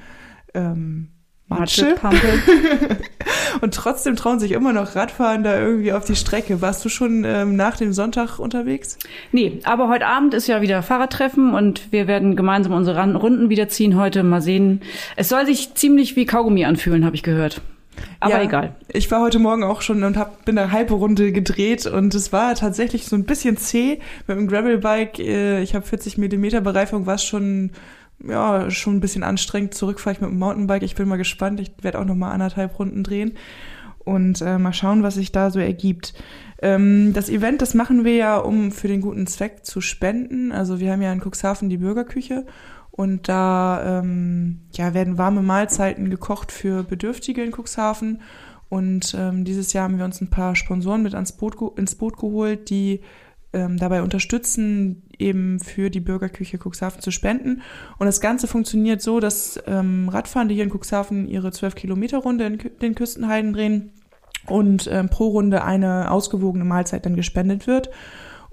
ähm, 0.55 1.09
Matsche. 1.49 1.95
und 3.61 3.73
trotzdem 3.73 4.17
trauen 4.17 4.41
sich 4.41 4.51
immer 4.51 4.73
noch 4.73 4.97
Radfahren 4.97 5.45
da 5.45 5.59
irgendwie 5.59 5.93
auf 5.93 6.05
die 6.05 6.17
Strecke. 6.17 6.61
Warst 6.61 6.85
du 6.85 6.89
schon 6.89 7.25
ähm, 7.25 7.55
nach 7.55 7.77
dem 7.77 7.93
Sonntag 7.93 8.39
unterwegs? 8.41 8.99
Nee, 9.31 9.61
aber 9.65 9.89
heute 9.89 10.07
Abend 10.07 10.35
ist 10.35 10.49
ja 10.49 10.61
wieder 10.61 10.83
Fahrradtreffen 10.83 11.55
und 11.55 11.93
wir 11.93 12.09
werden 12.09 12.35
gemeinsam 12.35 12.73
unsere 12.73 13.01
Runden 13.15 13.49
wieder 13.49 13.69
ziehen 13.69 13.97
heute. 13.97 14.25
Mal 14.25 14.43
sehen. 14.43 14.81
Es 15.15 15.29
soll 15.29 15.47
sich 15.47 15.75
ziemlich 15.75 16.17
wie 16.17 16.27
Kaugummi 16.27 16.65
anfühlen, 16.65 17.05
habe 17.05 17.15
ich 17.15 17.23
gehört. 17.23 17.61
Aber 18.21 18.35
ja, 18.35 18.43
egal. 18.43 18.75
Ich 18.89 19.11
war 19.11 19.21
heute 19.21 19.39
Morgen 19.39 19.63
auch 19.63 19.83
schon 19.83 20.03
und 20.03 20.17
hab, 20.17 20.45
bin 20.45 20.59
eine 20.59 20.73
halbe 20.73 20.95
Runde 20.95 21.33
gedreht 21.33 21.87
und 21.87 22.15
es 22.15 22.33
war 22.33 22.55
tatsächlich 22.55 23.07
so 23.07 23.17
ein 23.17 23.25
bisschen 23.25 23.57
zäh 23.57 24.01
mit 24.27 24.37
dem 24.37 24.49
Gravelbike. 24.49 25.19
Äh, 25.19 25.63
ich 25.63 25.75
habe 25.75 25.87
40 25.87 26.19
Millimeter 26.19 26.61
Bereifung, 26.61 27.07
war 27.07 27.19
schon 27.19 27.71
ja, 28.25 28.71
schon 28.71 28.97
ein 28.97 29.01
bisschen 29.01 29.23
anstrengend. 29.23 29.75
Zurück 29.75 30.01
fahre 30.01 30.15
ich 30.15 30.21
mit 30.21 30.31
dem 30.31 30.39
Mountainbike. 30.39 30.83
Ich 30.83 30.95
bin 30.95 31.09
mal 31.09 31.17
gespannt. 31.17 31.61
Ich 31.61 31.73
werde 31.83 31.99
auch 31.99 32.05
noch 32.05 32.15
mal 32.15 32.33
anderthalb 32.33 32.79
Runden 32.79 33.03
drehen 33.03 33.35
und 34.07 34.41
äh, 34.41 34.57
mal 34.57 34.73
schauen, 34.73 35.03
was 35.03 35.17
sich 35.17 35.33
da 35.33 35.51
so 35.51 35.59
ergibt. 35.59 36.15
Ähm, 36.63 37.13
das 37.13 37.29
Event, 37.29 37.61
das 37.61 37.75
machen 37.75 38.05
wir 38.05 38.15
ja, 38.15 38.39
um 38.39 38.71
für 38.71 38.89
den 38.89 39.01
guten 39.01 39.27
Zweck 39.27 39.67
zu 39.67 39.81
spenden. 39.81 40.53
Also 40.53 40.79
wir 40.81 40.93
haben 40.93 41.03
ja 41.03 41.13
in 41.13 41.21
Cuxhaven 41.21 41.69
die 41.69 41.77
Bürgerküche 41.77 42.47
und 42.93 43.29
da 43.29 44.01
ähm, 44.01 44.61
ja, 44.73 44.95
werden 44.95 45.19
warme 45.19 45.43
Mahlzeiten 45.43 46.09
gekocht 46.09 46.53
für 46.53 46.85
Bedürftige 46.85 47.43
in 47.43 47.53
Cuxhaven. 47.53 48.23
Und 48.69 49.15
ähm, 49.19 49.45
dieses 49.45 49.73
Jahr 49.73 49.85
haben 49.85 49.99
wir 49.99 50.05
uns 50.05 50.21
ein 50.21 50.31
paar 50.31 50.55
Sponsoren 50.55 51.03
mit 51.03 51.15
ans 51.15 51.33
Boot, 51.33 51.57
ins 51.77 51.97
Boot 51.97 52.17
geholt, 52.17 52.71
die 52.71 53.01
ähm, 53.53 53.79
dabei 53.79 54.03
unterstützen, 54.03 55.03
eben 55.19 55.61
für 55.61 55.91
die 55.91 56.01
Bürgerküche 56.01 56.59
Cuxhaven 56.59 57.01
zu 57.01 57.11
spenden. 57.11 57.63
Und 57.99 58.07
das 58.07 58.21
Ganze 58.21 58.47
funktioniert 58.47 59.01
so, 59.01 59.21
dass 59.21 59.61
ähm, 59.67 60.09
Radfahrende 60.09 60.55
hier 60.55 60.65
in 60.65 60.71
Cuxhaven 60.71 61.27
ihre 61.27 61.53
12 61.53 61.75
Kilometer 61.75 62.19
Runde 62.19 62.47
in 62.47 62.59
den 62.81 62.95
Küstenheiden 62.95 63.53
drehen 63.53 63.93
und 64.47 64.89
ähm, 64.93 65.09
pro 65.09 65.29
Runde 65.29 65.65
eine 65.65 66.11
ausgewogene 66.11 66.65
Mahlzeit 66.65 67.07
dann 67.07 67.17
gespendet 67.17 67.67
wird. 67.67 67.91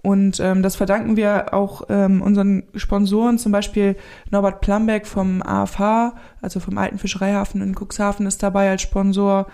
Und 0.03 0.41
ähm, 0.41 0.61
das 0.63 0.75
verdanken 0.75 1.15
wir 1.15 1.53
auch 1.53 1.83
ähm, 1.87 2.21
unseren 2.21 2.63
Sponsoren, 2.75 3.37
zum 3.37 3.53
Beispiel 3.53 3.95
Norbert 4.31 4.59
Plambeck 4.59 5.07
vom 5.07 5.41
AFH, 5.41 6.15
also 6.41 6.59
vom 6.59 6.77
Alten 6.77 6.97
Fischereihafen 6.97 7.61
in 7.61 7.73
Cuxhaven 7.73 8.25
ist 8.25 8.43
dabei 8.43 8.69
als 8.69 8.81
Sponsor, 8.81 9.47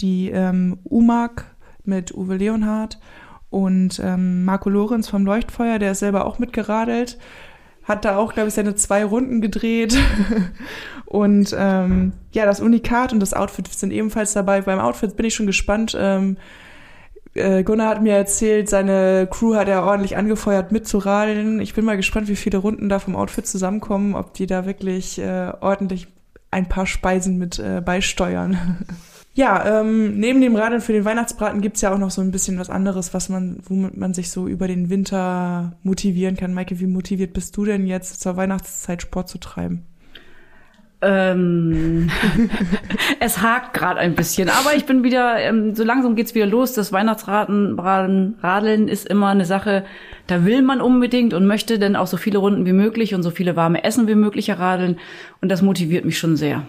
die 0.00 0.30
ähm, 0.30 0.78
UMAG, 0.84 1.44
mit 1.86 2.14
Uwe 2.14 2.36
Leonhardt 2.36 2.98
und 3.56 4.02
ähm, 4.04 4.44
Marco 4.44 4.68
Lorenz 4.68 5.08
vom 5.08 5.24
Leuchtfeuer, 5.24 5.78
der 5.78 5.92
ist 5.92 6.00
selber 6.00 6.26
auch 6.26 6.38
mitgeradelt, 6.38 7.16
hat 7.84 8.04
da 8.04 8.18
auch, 8.18 8.34
glaube 8.34 8.48
ich, 8.48 8.54
seine 8.54 8.74
zwei 8.74 9.02
Runden 9.02 9.40
gedreht. 9.40 9.96
und 11.06 11.56
ähm, 11.58 12.12
ja, 12.32 12.44
das 12.44 12.60
Unikat 12.60 13.14
und 13.14 13.20
das 13.20 13.32
Outfit 13.32 13.66
sind 13.68 13.92
ebenfalls 13.92 14.34
dabei. 14.34 14.60
Beim 14.60 14.78
Outfit 14.78 15.16
bin 15.16 15.24
ich 15.24 15.34
schon 15.34 15.46
gespannt. 15.46 15.96
Ähm, 15.98 16.36
äh, 17.32 17.62
Gunnar 17.62 17.88
hat 17.88 18.02
mir 18.02 18.12
erzählt, 18.12 18.68
seine 18.68 19.26
Crew 19.30 19.54
hat 19.54 19.68
er 19.68 19.84
ordentlich 19.84 20.18
angefeuert 20.18 20.70
mitzuradeln. 20.70 21.58
Ich 21.60 21.72
bin 21.72 21.86
mal 21.86 21.96
gespannt, 21.96 22.28
wie 22.28 22.36
viele 22.36 22.58
Runden 22.58 22.90
da 22.90 22.98
vom 22.98 23.16
Outfit 23.16 23.46
zusammenkommen, 23.46 24.14
ob 24.14 24.34
die 24.34 24.46
da 24.46 24.66
wirklich 24.66 25.18
äh, 25.18 25.50
ordentlich 25.62 26.08
ein 26.50 26.68
paar 26.68 26.86
Speisen 26.86 27.38
mit 27.38 27.58
äh, 27.58 27.80
beisteuern. 27.80 28.84
ja, 29.36 29.80
ähm, 29.80 30.18
neben 30.18 30.40
dem 30.40 30.56
Radeln 30.56 30.80
für 30.80 30.94
den 30.94 31.04
Weihnachtsbraten 31.04 31.60
gibt's 31.60 31.82
ja 31.82 31.92
auch 31.92 31.98
noch 31.98 32.10
so 32.10 32.22
ein 32.22 32.30
bisschen 32.30 32.58
was 32.58 32.70
anderes, 32.70 33.12
was 33.12 33.28
man, 33.28 33.58
womit 33.68 33.94
man 33.94 34.14
sich 34.14 34.30
so 34.30 34.48
über 34.48 34.66
den 34.66 34.88
Winter 34.88 35.76
motivieren 35.82 36.38
kann. 36.38 36.54
Maike, 36.54 36.80
wie 36.80 36.86
motiviert 36.86 37.34
bist 37.34 37.54
du 37.54 37.66
denn 37.66 37.86
jetzt 37.86 38.22
zur 38.22 38.38
Weihnachtszeit 38.38 39.02
Sport 39.02 39.28
zu 39.28 39.36
treiben? 39.36 39.84
Ähm, 41.02 42.08
es 43.20 43.42
hakt 43.42 43.74
gerade 43.74 44.00
ein 44.00 44.14
bisschen, 44.14 44.48
aber 44.48 44.74
ich 44.74 44.86
bin 44.86 45.04
wieder, 45.04 45.38
ähm, 45.38 45.74
so 45.74 45.84
langsam 45.84 46.16
geht's 46.16 46.34
wieder 46.34 46.46
los. 46.46 46.72
Das 46.72 46.90
Weihnachtsradeln 46.90 47.78
Radeln 47.78 48.88
ist 48.88 49.06
immer 49.06 49.28
eine 49.28 49.44
Sache, 49.44 49.84
da 50.28 50.46
will 50.46 50.62
man 50.62 50.80
unbedingt 50.80 51.34
und 51.34 51.46
möchte 51.46 51.78
dann 51.78 51.94
auch 51.94 52.06
so 52.06 52.16
viele 52.16 52.38
Runden 52.38 52.64
wie 52.64 52.72
möglich 52.72 53.14
und 53.14 53.22
so 53.22 53.30
viele 53.30 53.54
warme 53.54 53.84
Essen 53.84 54.08
wie 54.08 54.14
möglich 54.14 54.50
radeln. 54.50 54.98
Und 55.42 55.50
das 55.50 55.60
motiviert 55.60 56.06
mich 56.06 56.18
schon 56.18 56.36
sehr. 56.36 56.62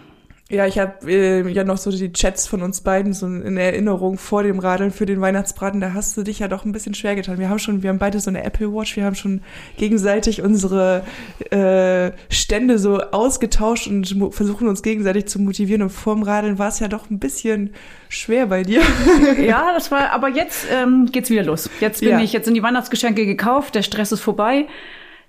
Ja, 0.49 0.65
ich 0.65 0.79
habe 0.79 1.11
äh, 1.11 1.45
ja 1.49 1.65
noch 1.65 1.77
so 1.77 1.91
die 1.91 2.13
Chats 2.13 2.47
von 2.47 2.61
uns 2.61 2.79
beiden 2.79 3.11
so 3.11 3.25
in 3.25 3.57
Erinnerung 3.57 4.17
vor 4.17 4.43
dem 4.43 4.59
Radeln 4.59 4.91
für 4.91 5.05
den 5.05 5.19
Weihnachtsbraten. 5.19 5.81
Da 5.81 5.93
hast 5.93 6.15
du 6.15 6.23
dich 6.23 6.39
ja 6.39 6.47
doch 6.47 6.63
ein 6.63 6.71
bisschen 6.71 6.93
schwer 6.93 7.15
getan. 7.15 7.37
Wir 7.37 7.49
haben 7.49 7.59
schon, 7.59 7.83
wir 7.83 7.89
haben 7.89 7.99
beide 7.99 8.21
so 8.21 8.29
eine 8.29 8.45
Apple 8.45 8.73
Watch. 8.73 8.95
Wir 8.95 9.03
haben 9.03 9.15
schon 9.15 9.41
gegenseitig 9.75 10.41
unsere 10.41 11.03
äh, 11.49 12.11
Stände 12.33 12.79
so 12.79 13.01
ausgetauscht 13.01 13.87
und 13.87 14.07
versuchen 14.33 14.69
uns 14.69 14.83
gegenseitig 14.83 15.27
zu 15.27 15.37
motivieren. 15.39 15.81
Und 15.81 15.89
vorm 15.89 16.23
Radeln 16.23 16.57
war 16.57 16.69
es 16.69 16.79
ja 16.79 16.87
doch 16.87 17.09
ein 17.09 17.19
bisschen 17.19 17.73
schwer 18.07 18.45
bei 18.45 18.63
dir. 18.63 18.81
ja, 19.37 19.73
das 19.73 19.91
war. 19.91 20.11
Aber 20.11 20.29
jetzt 20.29 20.65
ähm, 20.71 21.09
geht's 21.11 21.29
wieder 21.29 21.43
los. 21.43 21.69
Jetzt 21.81 21.99
bin 21.99 22.09
ja. 22.09 22.19
ich. 22.21 22.31
Jetzt 22.31 22.45
sind 22.45 22.53
die 22.53 22.63
Weihnachtsgeschenke 22.63 23.25
gekauft. 23.25 23.75
Der 23.75 23.81
Stress 23.81 24.13
ist 24.13 24.21
vorbei 24.21 24.67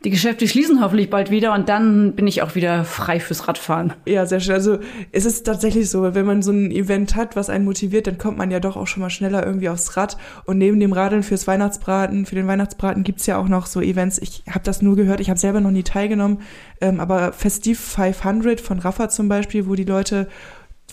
die 0.04 0.10
Geschäfte 0.10 0.46
schließen 0.46 0.80
hoffentlich 0.80 1.10
bald 1.10 1.30
wieder 1.30 1.52
und 1.54 1.68
dann 1.68 2.14
bin 2.14 2.28
ich 2.28 2.42
auch 2.42 2.54
wieder 2.54 2.84
frei 2.84 3.18
fürs 3.18 3.48
Radfahren. 3.48 3.94
Ja, 4.06 4.26
sehr 4.26 4.38
schön. 4.38 4.54
Also 4.54 4.78
es 5.10 5.24
ist 5.24 5.44
tatsächlich 5.44 5.90
so, 5.90 6.14
wenn 6.14 6.24
man 6.24 6.40
so 6.40 6.52
ein 6.52 6.70
Event 6.70 7.16
hat, 7.16 7.34
was 7.34 7.50
einen 7.50 7.64
motiviert, 7.64 8.06
dann 8.06 8.16
kommt 8.16 8.38
man 8.38 8.52
ja 8.52 8.60
doch 8.60 8.76
auch 8.76 8.86
schon 8.86 9.00
mal 9.00 9.10
schneller 9.10 9.44
irgendwie 9.44 9.68
aufs 9.68 9.96
Rad. 9.96 10.16
Und 10.44 10.58
neben 10.58 10.78
dem 10.78 10.92
Radeln 10.92 11.24
fürs 11.24 11.48
Weihnachtsbraten, 11.48 12.26
für 12.26 12.36
den 12.36 12.46
Weihnachtsbraten 12.46 13.02
gibt's 13.02 13.26
ja 13.26 13.38
auch 13.38 13.48
noch 13.48 13.66
so 13.66 13.80
Events. 13.80 14.18
Ich 14.18 14.44
habe 14.48 14.62
das 14.62 14.82
nur 14.82 14.94
gehört, 14.94 15.18
ich 15.18 15.30
habe 15.30 15.40
selber 15.40 15.60
noch 15.60 15.72
nie 15.72 15.82
teilgenommen, 15.82 16.42
ähm, 16.80 17.00
aber 17.00 17.32
Festiv 17.32 17.80
500 17.80 18.60
von 18.60 18.78
Rafa 18.78 19.08
zum 19.08 19.28
Beispiel, 19.28 19.66
wo 19.66 19.74
die 19.74 19.84
Leute 19.84 20.28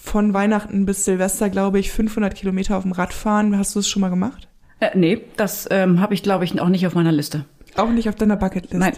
von 0.02 0.34
Weihnachten 0.34 0.86
bis 0.88 1.06
Silvester, 1.06 1.52
glaube 1.52 1.78
ich, 1.78 1.92
500 1.92 2.34
Kilometer 2.34 2.76
auf 2.76 2.84
dem 2.84 2.92
Rad 2.92 3.14
fahren. 3.14 3.56
Hast 3.56 3.76
du 3.76 3.80
es 3.80 3.88
schon 3.88 4.02
mal 4.02 4.10
gemacht? 4.10 4.48
Äh, 4.80 4.90
nee, 4.96 5.22
das 5.38 5.68
ähm, 5.70 6.02
habe 6.02 6.16
ich, 6.16 6.24
glaube 6.24 6.44
ich, 6.44 6.60
auch 6.60 6.70
nicht 6.70 6.86
auf 6.88 6.96
meiner 6.96 7.12
Liste. 7.12 7.46
Auch 7.78 7.90
nicht 7.90 8.08
auf 8.08 8.16
deiner 8.16 8.38
Bucketlist? 8.38 8.74
Nein. 8.74 8.94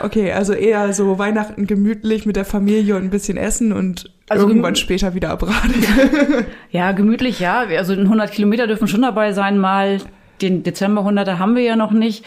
Okay, 0.00 0.32
also 0.32 0.52
eher 0.52 0.92
so 0.92 1.18
Weihnachten 1.18 1.66
gemütlich 1.66 2.24
mit 2.24 2.36
der 2.36 2.44
Familie 2.44 2.96
und 2.96 3.02
ein 3.02 3.10
bisschen 3.10 3.36
essen 3.36 3.72
und 3.72 4.12
also 4.28 4.46
irgendwann 4.46 4.76
später 4.76 5.14
wieder 5.14 5.30
abradeln. 5.30 5.84
ja, 6.70 6.92
gemütlich, 6.92 7.40
ja. 7.40 7.66
Also 7.76 7.94
100 7.94 8.30
Kilometer 8.30 8.66
dürfen 8.66 8.88
schon 8.88 9.02
dabei 9.02 9.32
sein 9.32 9.58
mal. 9.58 9.98
Den 10.40 10.62
Dezember 10.62 11.02
100er 11.02 11.38
haben 11.38 11.56
wir 11.56 11.62
ja 11.62 11.76
noch 11.76 11.90
nicht. 11.90 12.24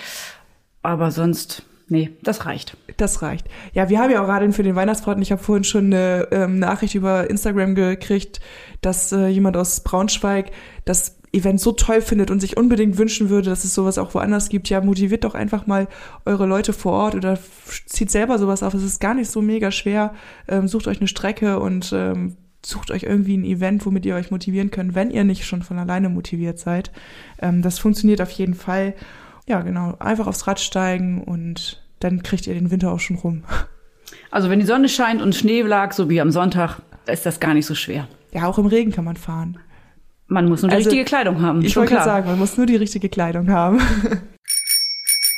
Aber 0.82 1.12
sonst, 1.12 1.64
nee, 1.88 2.12
das 2.22 2.46
reicht. 2.46 2.78
Das 2.98 3.22
reicht. 3.22 3.48
Ja, 3.74 3.90
wir 3.90 4.00
haben 4.00 4.12
ja 4.12 4.22
auch 4.22 4.28
gerade 4.28 4.52
für 4.52 4.64
den 4.64 4.75
Weihnachtsbraten, 4.75 5.22
ich 5.22 5.32
habe 5.32 5.42
vorhin 5.42 5.64
schon 5.64 5.86
eine 5.86 6.28
ähm, 6.32 6.60
Nachricht 6.60 6.96
über 6.96 7.30
Instagram 7.30 7.74
gekriegt, 7.74 8.40
dass 8.82 9.12
äh, 9.12 9.28
jemand 9.28 9.58
aus 9.58 9.80
Braunschweig 9.80 10.52
das 10.86 11.18
Event 11.36 11.60
so 11.60 11.72
toll 11.72 12.01
findet 12.01 12.32
und 12.32 12.39
sich 12.39 12.58
unbedingt 12.58 12.98
wünschen 12.98 13.30
würde, 13.30 13.50
dass 13.50 13.63
es 13.63 13.74
sowas 13.74 13.98
auch 13.98 14.13
woanders 14.13 14.50
gibt, 14.50 14.70
ja, 14.70 14.82
motiviert 14.82 15.24
doch 15.24 15.36
einfach 15.36 15.68
mal 15.68 15.88
eure 16.25 16.46
Leute 16.46 16.74
vor 16.74 16.94
Ort 16.94 17.15
oder 17.15 17.38
zieht 17.86 18.10
selber 18.10 18.39
sowas 18.39 18.63
auf. 18.63 18.74
Es 18.74 18.84
ist 18.84 19.00
gar 19.00 19.13
nicht 19.13 19.30
so 19.30 19.42
mega 19.42 19.72
schwer. 19.72 20.13
Ähm, 20.48 20.68
sucht 20.68 20.88
euch 20.88 21.00
eine 21.00 21.08
Strecke 21.08 21.60
und 21.60 21.92
ähm, 21.94 22.38
sucht 22.65 22.92
euch 22.92 23.04
irgendwie 23.04 23.38
ein 23.38 23.46
Event, 23.46 23.86
womit 23.86 24.06
ihr 24.06 24.15
euch 24.15 24.32
motivieren 24.32 24.72
könnt, 24.72 24.96
wenn 24.96 25.12
ihr 25.12 25.24
nicht 25.24 25.46
schon 25.46 25.62
von 25.62 25.77
alleine 25.77 26.10
motiviert 26.10 26.60
seid. 26.60 26.92
Ähm, 27.42 27.62
das 27.62 27.80
funktioniert 27.80 28.22
auf 28.22 28.32
jeden 28.32 28.56
Fall. 28.56 28.96
Ja, 29.48 29.62
genau. 29.62 29.96
Einfach 30.00 30.27
aufs 30.27 30.48
Rad 30.48 30.60
steigen 30.60 31.22
und 31.22 31.84
dann 32.00 32.24
kriegt 32.24 32.48
ihr 32.48 32.54
den 32.54 32.72
Winter 32.72 32.92
auch 32.92 33.00
schon 33.00 33.18
rum. 33.18 33.44
Also 34.32 34.50
wenn 34.50 34.60
die 34.60 34.65
Sonne 34.65 34.89
scheint 34.89 35.22
und 35.22 35.36
Schnee 35.36 35.62
lag, 35.62 35.94
so 35.94 36.10
wie 36.10 36.20
am 36.20 36.32
Sonntag, 36.32 36.82
ist 37.08 37.25
das 37.25 37.39
gar 37.39 37.54
nicht 37.54 37.65
so 37.65 37.75
schwer. 37.75 38.08
Ja, 38.34 38.48
auch 38.48 38.58
im 38.58 38.65
Regen 38.65 38.92
kann 38.92 39.06
man 39.06 39.15
fahren. 39.15 39.60
Man 40.27 40.48
muss 40.48 40.62
nur 40.62 40.70
die 40.70 40.75
also, 40.75 40.89
richtige 40.89 41.05
Kleidung 41.05 41.41
haben. 41.41 41.62
Ich 41.63 41.75
wollte 41.75 41.94
gerade 41.94 42.05
sagen, 42.05 42.27
man 42.27 42.39
muss 42.39 42.58
nur 42.58 42.65
die 42.65 42.75
richtige 42.75 43.10
Kleidung 43.10 43.50
haben. 43.50 43.79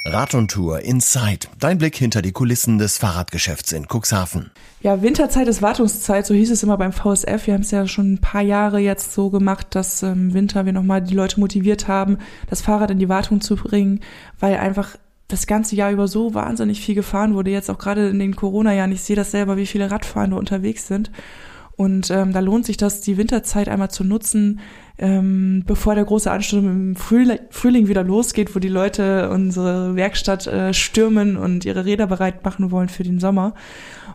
Rad 0.06 0.36
und 0.36 0.50
Tour 0.50 0.80
Inside. 0.80 1.48
Dein 1.60 1.80
Blick 1.80 1.98
hinter 1.98 2.22
die 2.22 2.32
Kulissen 2.32 2.78
des 2.78 2.98
Fahrradgeschäfts 2.98 3.74
in 3.74 3.88
Cuxhaven. 3.88 4.52
Ja, 4.80 5.02
Winterzeit 5.02 5.50
ist 5.50 5.62
Wartungszeit, 5.62 6.26
so 6.26 6.34
hieß 6.34 6.50
es 6.52 6.64
immer 6.64 6.78
beim 6.78 6.94
VSF. 6.94 7.46
Wir 7.46 7.56
haben 7.56 7.62
es 7.62 7.72
ja 7.72 7.86
schon 7.88 8.14
ein 8.14 8.22
paar 8.22 8.42
Jahre 8.42 8.80
jetzt 8.80 9.12
so 9.12 9.30
gemacht, 9.30 9.68
dass 9.72 10.04
im 10.04 10.34
Winter 10.34 10.66
wir 10.66 10.72
nochmal 10.72 11.02
die 11.02 11.14
Leute 11.16 11.42
motiviert 11.42 11.90
haben, 11.90 12.20
das 12.50 12.62
Fahrrad 12.62 12.92
in 12.92 13.00
die 13.00 13.10
Wartung 13.10 13.42
zu 13.42 13.58
bringen, 13.58 14.00
weil 14.40 14.56
einfach 14.56 14.96
das 15.28 15.46
ganze 15.46 15.76
Jahr 15.76 15.92
über 15.92 16.08
so 16.08 16.34
wahnsinnig 16.34 16.80
viel 16.80 16.96
gefahren 16.96 17.34
wurde. 17.34 17.52
Jetzt 17.52 17.70
auch 17.70 17.78
gerade 17.78 18.08
in 18.08 18.20
den 18.20 18.36
Corona-Jahren. 18.36 18.94
Ich 18.94 19.02
sehe 19.02 19.18
das 19.18 19.32
selber, 19.32 19.58
wie 19.58 19.66
viele 19.66 19.92
Radfahrende 19.92 20.38
unterwegs 20.38 20.88
sind. 20.88 21.12
Und 21.78 22.10
ähm, 22.10 22.34
da 22.34 22.40
lohnt 22.40 22.66
sich 22.66 22.76
das, 22.76 23.02
die 23.02 23.18
Winterzeit 23.18 23.70
einmal 23.70 23.92
zu 23.92 24.04
nutzen, 24.04 24.60
ähm, 24.98 25.64
bevor 25.68 25.94
der 25.94 26.06
große 26.06 26.30
Ansturm 26.30 26.66
im 26.66 26.96
Frühling, 26.96 27.88
wieder 27.88 28.04
losgeht, 28.04 28.56
wo 28.56 28.60
die 28.60 28.68
Leute 28.68 29.30
unsere 29.30 29.96
Werkstatt 29.96 30.48
äh, 30.48 30.74
stürmen 30.74 31.38
und 31.38 31.66
ihre 31.66 31.86
Räder 31.86 32.08
bereit 32.08 32.44
machen 32.44 32.72
wollen 32.72 32.90
für 32.90 33.04
den 33.04 33.20
Sommer. 33.20 33.54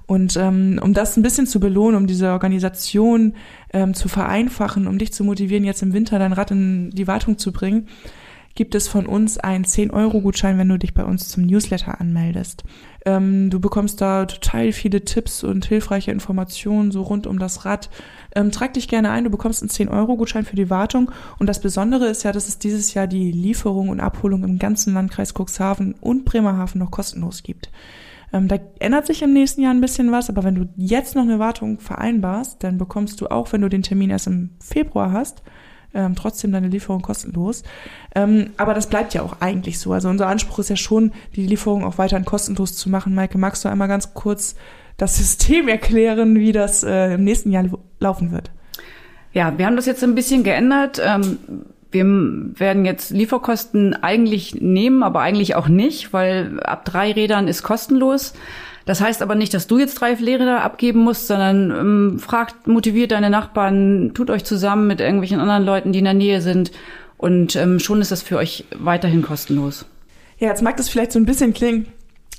Und 0.06 0.36
ähm, 0.36 0.80
um 0.82 0.92
das 0.92 1.16
ein 1.16 1.22
bisschen 1.22 1.46
zu 1.46 1.60
belohnen, 1.60 1.96
um 1.96 2.08
diese 2.08 2.32
Organisation 2.32 3.34
ähm, 3.72 3.94
zu 3.94 4.08
vereinfachen, 4.08 4.88
um 4.88 4.98
dich 4.98 5.12
zu 5.12 5.22
motivieren, 5.22 5.64
jetzt 5.64 5.82
im 5.82 5.92
Winter 5.92 6.18
dein 6.18 6.32
Rad 6.32 6.50
in 6.50 6.90
die 6.90 7.06
Wartung 7.06 7.38
zu 7.38 7.52
bringen, 7.52 7.86
gibt 8.56 8.74
es 8.74 8.88
von 8.88 9.06
uns 9.06 9.38
einen 9.38 9.64
10-Euro-Gutschein, 9.64 10.58
wenn 10.58 10.68
du 10.68 10.78
dich 10.78 10.94
bei 10.94 11.04
uns 11.04 11.28
zum 11.28 11.46
Newsletter 11.46 12.00
anmeldest. 12.00 12.64
Ähm, 13.04 13.50
du 13.50 13.60
bekommst 13.60 14.00
da 14.00 14.26
total 14.26 14.72
viele 14.72 15.04
Tipps 15.04 15.42
und 15.42 15.64
hilfreiche 15.64 16.12
Informationen 16.12 16.90
so 16.92 17.02
rund 17.02 17.26
um 17.26 17.38
das 17.38 17.64
Rad. 17.64 17.90
Ähm, 18.34 18.50
trag 18.50 18.74
dich 18.74 18.88
gerne 18.88 19.10
ein, 19.10 19.24
du 19.24 19.30
bekommst 19.30 19.62
einen 19.62 19.70
10-Euro-Gutschein 19.70 20.44
für 20.44 20.56
die 20.56 20.70
Wartung. 20.70 21.10
Und 21.38 21.48
das 21.48 21.60
Besondere 21.60 22.06
ist 22.06 22.22
ja, 22.22 22.32
dass 22.32 22.48
es 22.48 22.58
dieses 22.58 22.94
Jahr 22.94 23.06
die 23.06 23.32
Lieferung 23.32 23.88
und 23.88 24.00
Abholung 24.00 24.44
im 24.44 24.58
ganzen 24.58 24.94
Landkreis 24.94 25.34
Cuxhaven 25.34 25.94
und 26.00 26.24
Bremerhaven 26.24 26.78
noch 26.78 26.90
kostenlos 26.90 27.42
gibt. 27.42 27.70
Ähm, 28.32 28.48
da 28.48 28.58
ändert 28.78 29.06
sich 29.06 29.22
im 29.22 29.32
nächsten 29.32 29.62
Jahr 29.62 29.74
ein 29.74 29.80
bisschen 29.80 30.10
was, 30.12 30.30
aber 30.30 30.44
wenn 30.44 30.54
du 30.54 30.68
jetzt 30.76 31.14
noch 31.14 31.22
eine 31.22 31.38
Wartung 31.38 31.80
vereinbarst, 31.80 32.62
dann 32.62 32.78
bekommst 32.78 33.20
du 33.20 33.28
auch, 33.28 33.52
wenn 33.52 33.60
du 33.60 33.68
den 33.68 33.82
Termin 33.82 34.10
erst 34.10 34.26
im 34.26 34.50
Februar 34.60 35.12
hast, 35.12 35.42
ähm, 35.94 36.14
trotzdem 36.14 36.52
deine 36.52 36.68
Lieferung 36.68 37.02
kostenlos. 37.02 37.62
Ähm, 38.14 38.50
aber 38.56 38.74
das 38.74 38.88
bleibt 38.88 39.14
ja 39.14 39.22
auch 39.22 39.36
eigentlich 39.40 39.78
so. 39.78 39.92
Also 39.92 40.08
unser 40.08 40.26
Anspruch 40.26 40.58
ist 40.60 40.70
ja 40.70 40.76
schon, 40.76 41.12
die 41.36 41.46
Lieferung 41.46 41.84
auch 41.84 41.98
weiterhin 41.98 42.24
kostenlos 42.24 42.74
zu 42.74 42.90
machen. 42.90 43.14
Maike, 43.14 43.38
magst 43.38 43.64
du 43.64 43.68
einmal 43.68 43.88
ganz 43.88 44.14
kurz 44.14 44.54
das 44.96 45.16
System 45.18 45.68
erklären, 45.68 46.34
wie 46.36 46.52
das 46.52 46.82
äh, 46.82 47.14
im 47.14 47.24
nächsten 47.24 47.50
Jahr 47.50 47.64
laufen 47.98 48.32
wird? 48.32 48.50
Ja, 49.32 49.56
wir 49.56 49.66
haben 49.66 49.76
das 49.76 49.86
jetzt 49.86 50.04
ein 50.04 50.14
bisschen 50.14 50.42
geändert. 50.42 51.00
Ähm 51.04 51.38
wir 51.92 52.04
werden 52.04 52.84
jetzt 52.84 53.10
Lieferkosten 53.10 53.94
eigentlich 53.94 54.54
nehmen, 54.60 55.02
aber 55.02 55.20
eigentlich 55.20 55.54
auch 55.54 55.68
nicht, 55.68 56.12
weil 56.12 56.58
ab 56.60 56.84
drei 56.84 57.12
Rädern 57.12 57.48
ist 57.48 57.62
kostenlos. 57.62 58.32
Das 58.84 59.00
heißt 59.00 59.22
aber 59.22 59.34
nicht, 59.34 59.54
dass 59.54 59.66
du 59.66 59.78
jetzt 59.78 59.94
drei 59.94 60.14
Lehrer 60.14 60.62
abgeben 60.62 61.00
musst, 61.00 61.26
sondern 61.26 61.70
ähm, 61.70 62.18
fragt, 62.18 62.66
motiviert 62.66 63.12
deine 63.12 63.30
Nachbarn, 63.30 64.12
tut 64.14 64.30
euch 64.30 64.44
zusammen 64.44 64.86
mit 64.86 65.00
irgendwelchen 65.00 65.40
anderen 65.40 65.64
Leuten, 65.64 65.92
die 65.92 66.00
in 66.00 66.04
der 66.04 66.14
Nähe 66.14 66.40
sind 66.40 66.72
und 67.16 67.54
ähm, 67.54 67.78
schon 67.78 68.00
ist 68.00 68.10
das 68.10 68.22
für 68.22 68.36
euch 68.36 68.64
weiterhin 68.76 69.22
kostenlos. 69.22 69.86
Ja, 70.38 70.48
jetzt 70.48 70.62
mag 70.62 70.76
das 70.76 70.88
vielleicht 70.88 71.12
so 71.12 71.20
ein 71.20 71.26
bisschen 71.26 71.54
klingen, 71.54 71.86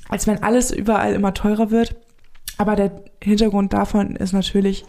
als 0.10 0.28
wenn 0.28 0.44
alles 0.44 0.72
überall 0.72 1.14
immer 1.14 1.34
teurer 1.34 1.72
wird. 1.72 1.96
Aber 2.58 2.76
der 2.76 2.92
Hintergrund 3.24 3.74
davon 3.74 4.16
ist 4.18 4.34
natürlich 4.34 4.86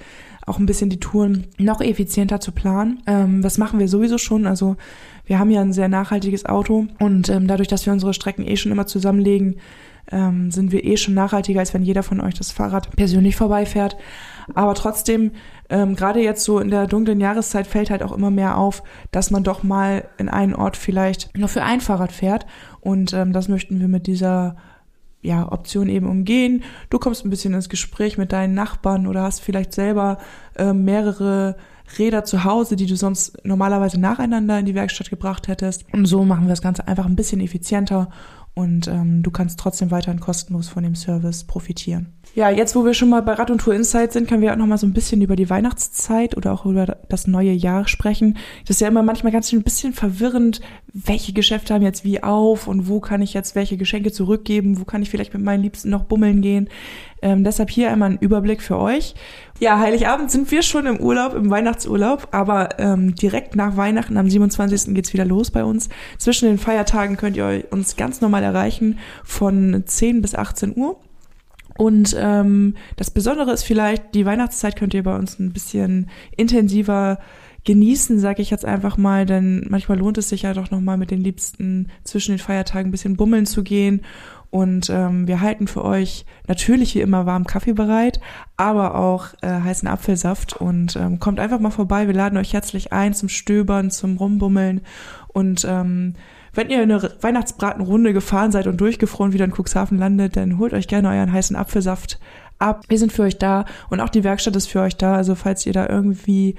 auch 0.47 0.59
ein 0.59 0.67
bisschen 0.67 0.91
die 0.91 1.01
Touren 1.01 1.47
noch 1.59 1.81
effizienter 1.81 2.41
zu 2.41 2.53
planen. 2.53 3.03
Ähm, 3.07 3.41
das 3.41 3.57
machen 3.57 3.79
wir 3.79 3.89
sowieso 3.89 4.19
schon. 4.19 4.47
Also 4.47 4.77
wir 5.27 5.39
haben 5.39 5.51
ja 5.51 5.61
ein 5.61 5.73
sehr 5.73 5.89
nachhaltiges 5.89 6.45
Auto 6.45 6.87
und 6.99 7.29
ähm, 7.29 7.47
dadurch, 7.47 7.69
dass 7.69 7.87
wir 7.87 7.93
unsere 7.93 8.15
Strecken 8.15 8.47
eh 8.47 8.57
schon 8.57 8.73
immer 8.73 8.87
zusammenlegen, 8.87 9.57
ähm, 10.11 10.51
sind 10.51 10.73
wir 10.73 10.85
eh 10.85 10.97
schon 10.97 11.15
nachhaltiger, 11.15 11.61
als 11.61 11.75
wenn 11.75 11.83
jeder 11.83 12.03
von 12.03 12.21
euch 12.21 12.35
das 12.35 12.53
Fahrrad 12.53 12.95
persönlich 12.97 13.37
vorbeifährt. 13.37 13.97
Aber 14.55 14.75
trotzdem, 14.75 15.33
ähm, 15.71 15.97
gerade 15.97 16.21
jetzt 16.21 16.45
so 16.45 16.59
in 16.59 16.71
der 16.71 16.87
dunklen 16.87 17.21
Jahreszeit 17.21 17.67
fällt 17.67 17.91
halt 17.91 18.03
auch 18.03 18.13
immer 18.13 18.31
mehr 18.31 18.59
auf, 18.59 18.83
dass 19.11 19.31
man 19.31 19.45
doch 19.45 19.63
mal 19.63 20.09
in 20.19 20.29
einen 20.29 20.55
Ort 20.55 20.77
vielleicht 20.77 21.37
nur 21.37 21.49
für 21.49 21.63
ein 21.63 21.81
Fahrrad 21.81 22.13
fährt. 22.13 22.47
Und 22.81 23.13
ähm, 23.13 23.33
das 23.33 23.49
möchten 23.49 23.81
wir 23.81 23.89
mit 23.89 24.07
dieser 24.07 24.57
ja, 25.23 25.51
Option 25.51 25.89
eben 25.89 26.07
umgehen. 26.07 26.63
Du 26.91 26.99
kommst 26.99 27.25
ein 27.25 27.31
bisschen 27.31 27.55
ins 27.55 27.71
Gespräch 27.71 28.19
mit 28.19 28.33
deinen 28.33 28.53
Nachbarn 28.53 29.07
oder 29.07 29.23
hast 29.23 29.41
vielleicht 29.41 29.73
selber 29.73 30.19
äh, 30.57 30.75
mehrere 30.75 31.57
Räder 31.99 32.25
zu 32.25 32.45
Hause, 32.45 32.77
die 32.77 32.87
du 32.87 32.97
sonst 32.97 33.45
normalerweise 33.45 33.99
nacheinander 33.99 34.59
in 34.59 34.67
die 34.67 34.75
Werkstatt 34.75 35.11
gebracht 35.11 35.49
hättest. 35.49 35.87
Und 35.93 36.07
so 36.07 36.25
machen 36.25 36.45
wir 36.45 36.51
das 36.51 36.63
Ganze 36.63 36.87
einfach 36.87 37.07
ein 37.07 37.17
bisschen 37.17 37.41
effizienter 37.41 38.11
und 38.55 38.87
ähm, 38.87 39.23
du 39.23 39.31
kannst 39.33 39.59
trotzdem 39.59 39.91
weiterhin 39.91 40.21
kostenlos 40.21 40.69
von 40.69 40.85
dem 40.85 40.95
Service 40.95 41.45
profitieren. 41.45 42.13
Ja, 42.35 42.51
jetzt 42.51 42.75
wo 42.77 42.85
wir 42.85 42.95
schon 42.95 43.09
mal 43.09 43.23
bei 43.23 43.33
Rad 43.33 43.51
und 43.51 43.61
Tour 43.61 43.75
Insight 43.75 44.13
sind, 44.13 44.29
können 44.29 44.43
wir 44.43 44.53
auch 44.53 44.57
noch 44.57 44.67
mal 44.67 44.79
so 44.79 44.87
ein 44.87 44.93
bisschen 44.93 45.23
über 45.23 45.37
die 45.37 45.51
Weihnachtszeit 45.51 46.37
oder 46.37 46.53
auch 46.53 46.65
über 46.65 46.99
das 47.09 47.27
neue 47.27 47.53
Jahr 47.53 47.89
sprechen. 47.89 48.37
Das 48.67 48.77
ist 48.77 48.81
ja 48.81 48.89
immer 48.89 49.03
manchmal 49.03 49.33
ganz 49.33 49.53
ein 49.53 49.63
bisschen 49.63 49.93
verwirrend, 49.93 50.61
welche 50.93 51.33
Geschäfte 51.33 51.75
haben 51.75 51.83
jetzt 51.83 52.05
wie 52.05 52.23
auf 52.23 52.69
und 52.69 52.89
wo 52.89 53.01
kann 53.01 53.23
ich 53.23 53.35
jetzt 53.35 53.57
welche 53.57 53.77
Geschenke 53.77 54.13
zurückgeben, 54.13 54.81
wo 54.81 54.85
kann 54.85 55.03
ich 55.03 55.11
vielleicht 55.11 55.35
mit 55.35 55.43
meinen 55.43 55.63
Liebsten 55.63 55.91
noch 55.91 56.05
bummeln 56.05 56.41
gehen. 56.41 56.69
Ähm, 57.25 57.43
deshalb 57.43 57.71
hier 57.71 57.91
einmal 57.91 58.11
ein 58.11 58.19
Überblick 58.19 58.61
für 58.61 58.79
euch. 58.79 59.15
Ja, 59.59 59.79
Heiligabend 59.79 60.31
sind 60.31 60.51
wir 60.51 60.61
schon 60.61 60.85
im 60.85 61.01
Urlaub, 61.01 61.35
im 61.35 61.49
Weihnachtsurlaub, 61.49 62.29
aber 62.33 62.79
ähm, 62.79 63.15
direkt 63.15 63.57
nach 63.57 63.79
Weihnachten 63.79 64.19
am 64.19 64.29
27. 64.29 64.95
geht's 64.95 65.15
wieder 65.15 65.25
los 65.25 65.51
bei 65.51 65.65
uns. 65.65 65.89
Zwischen 66.19 66.51
den 66.51 66.59
Feiertagen 66.59 67.17
könnt 67.17 67.39
ihr 67.39 67.65
uns 67.71 67.97
ganz 67.97 68.21
normal 68.21 68.43
erreichen 68.43 68.99
von 69.25 69.85
10 69.87 70.21
bis 70.21 70.35
18 70.35 70.77
Uhr. 70.77 71.01
Und 71.79 72.15
ähm, 72.19 72.75
das 72.97 73.11
Besondere 73.11 73.53
ist 73.53 73.63
vielleicht, 73.63 74.15
die 74.15 74.27
Weihnachtszeit 74.27 74.77
könnt 74.77 74.93
ihr 74.93 75.03
bei 75.03 75.17
uns 75.17 75.39
ein 75.39 75.55
bisschen 75.55 76.11
intensiver 76.37 77.19
genießen, 77.65 78.19
sage 78.19 78.43
ich 78.43 78.51
jetzt 78.51 78.67
einfach 78.67 78.99
mal, 78.99 79.25
denn 79.25 79.65
manchmal 79.71 79.99
lohnt 79.99 80.19
es 80.19 80.29
sich 80.29 80.43
ja 80.43 80.53
doch 80.53 80.71
nochmal 80.71 80.99
mit 80.99 81.11
den 81.11 81.23
Liebsten 81.23 81.89
zwischen 82.05 82.33
den 82.33 82.39
Feiertagen 82.39 82.89
ein 82.89 82.93
bisschen 82.93 83.17
bummeln 83.17 83.47
zu 83.47 83.63
gehen. 83.63 84.03
Und 84.55 84.89
ähm, 84.89 85.27
wir 85.27 85.41
halten 85.41 85.67
für 85.67 85.85
euch 85.85 86.27
natürlich 86.47 86.95
wie 86.95 87.01
immer 87.01 87.27
warmen 87.27 87.45
Kaffee 87.45 87.73
bereit, 87.73 88.21
aber 88.57 88.95
auch 88.95 89.31
äh, 89.43 89.49
heißen 89.49 89.89
Apfelsaft. 89.89 90.53
Und 90.53 90.95
ähm, 90.95 91.19
kommt 91.19 91.41
einfach 91.41 91.59
mal 91.59 91.73
vorbei. 91.73 92.07
Wir 92.07 92.15
laden 92.15 92.39
euch 92.39 92.53
herzlich 92.53 92.93
ein 92.93 93.15
zum 93.15 93.29
Stöbern, 93.29 93.91
zum 93.91 94.17
Rumbummeln. 94.17 94.83
Und 95.27 95.67
ähm, 95.69 96.15
wenn 96.53 96.71
ihr 96.71 96.83
eine 96.83 97.03
Weihnachtsbratenrunde 97.21 98.13
gefahren 98.13 98.53
seid 98.53 98.69
und 98.69 98.81
durchgefroren 98.81 99.33
wieder 99.33 99.45
in 99.45 99.51
Cuxhaven 99.53 99.99
landet, 99.99 100.37
dann 100.37 100.57
holt 100.57 100.73
euch 100.73 100.87
gerne 100.87 101.09
euren 101.09 101.33
heißen 101.33 101.57
Apfelsaft 101.57 102.21
ab. 102.61 102.85
Wir 102.87 102.99
sind 103.01 103.13
für 103.13 103.23
euch 103.23 103.39
da 103.41 103.65
und 103.91 104.01
auch 104.01 104.09
die 104.09 104.23
Werkstatt 104.23 104.55
ist 104.55 104.69
für 104.69 104.83
euch 104.83 104.97
da. 104.97 105.17
Also 105.17 105.35
falls 105.35 105.67
ihr 105.67 105.73
da 105.73 105.89
irgendwie 105.89 106.55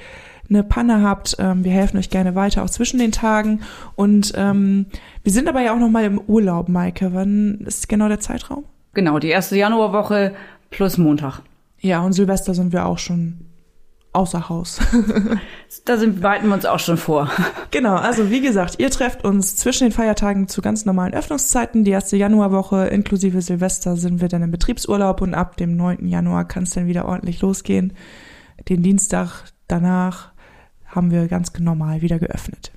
eine 0.49 0.63
Panne 0.63 1.01
habt, 1.01 1.35
ähm, 1.39 1.63
wir 1.63 1.71
helfen 1.71 1.97
euch 1.97 2.09
gerne 2.09 2.35
weiter, 2.35 2.63
auch 2.63 2.69
zwischen 2.69 2.99
den 2.99 3.11
Tagen. 3.11 3.61
Und 3.95 4.33
ähm, 4.35 4.87
wir 5.23 5.31
sind 5.31 5.47
aber 5.47 5.61
ja 5.61 5.73
auch 5.73 5.79
noch 5.79 5.89
mal 5.89 6.03
im 6.03 6.19
Urlaub, 6.19 6.69
Maike. 6.69 7.11
Wann 7.13 7.61
ist 7.65 7.89
genau 7.89 8.07
der 8.07 8.19
Zeitraum? 8.19 8.65
Genau, 8.93 9.19
die 9.19 9.29
erste 9.29 9.57
Januarwoche 9.57 10.33
plus 10.69 10.97
Montag. 10.97 11.41
Ja, 11.79 12.01
und 12.01 12.13
Silvester 12.13 12.53
sind 12.53 12.73
wir 12.73 12.85
auch 12.85 12.97
schon 12.97 13.45
außer 14.15 14.47
Haus. 14.49 14.79
da 15.85 15.97
sind, 15.97 16.21
bereiten 16.21 16.47
wir 16.47 16.53
uns 16.53 16.65
auch 16.65 16.79
schon 16.79 16.97
vor. 16.97 17.29
Genau, 17.71 17.95
also 17.95 18.31
wie 18.31 18.41
gesagt, 18.41 18.75
ihr 18.79 18.89
trefft 18.89 19.25
uns 19.25 19.57
zwischen 19.57 19.83
den 19.85 19.91
Feiertagen 19.91 20.47
zu 20.47 20.61
ganz 20.61 20.85
normalen 20.85 21.13
Öffnungszeiten. 21.13 21.83
Die 21.83 21.91
erste 21.91 22.15
Januarwoche 22.15 22.85
inklusive 22.85 23.41
Silvester 23.41 23.97
sind 23.97 24.21
wir 24.21 24.29
dann 24.29 24.41
im 24.41 24.51
Betriebsurlaub 24.51 25.21
und 25.21 25.33
ab 25.33 25.57
dem 25.57 25.75
9. 25.75 26.07
Januar 26.07 26.47
kann 26.47 26.63
es 26.63 26.69
dann 26.71 26.87
wieder 26.87 27.05
ordentlich 27.05 27.41
losgehen. 27.41 27.93
Den 28.69 28.81
Dienstag 28.81 29.43
danach 29.67 30.31
haben 30.95 31.11
wir 31.11 31.27
ganz 31.27 31.51
normal 31.59 32.01
wieder 32.01 32.17
geöffnet. 32.19 32.71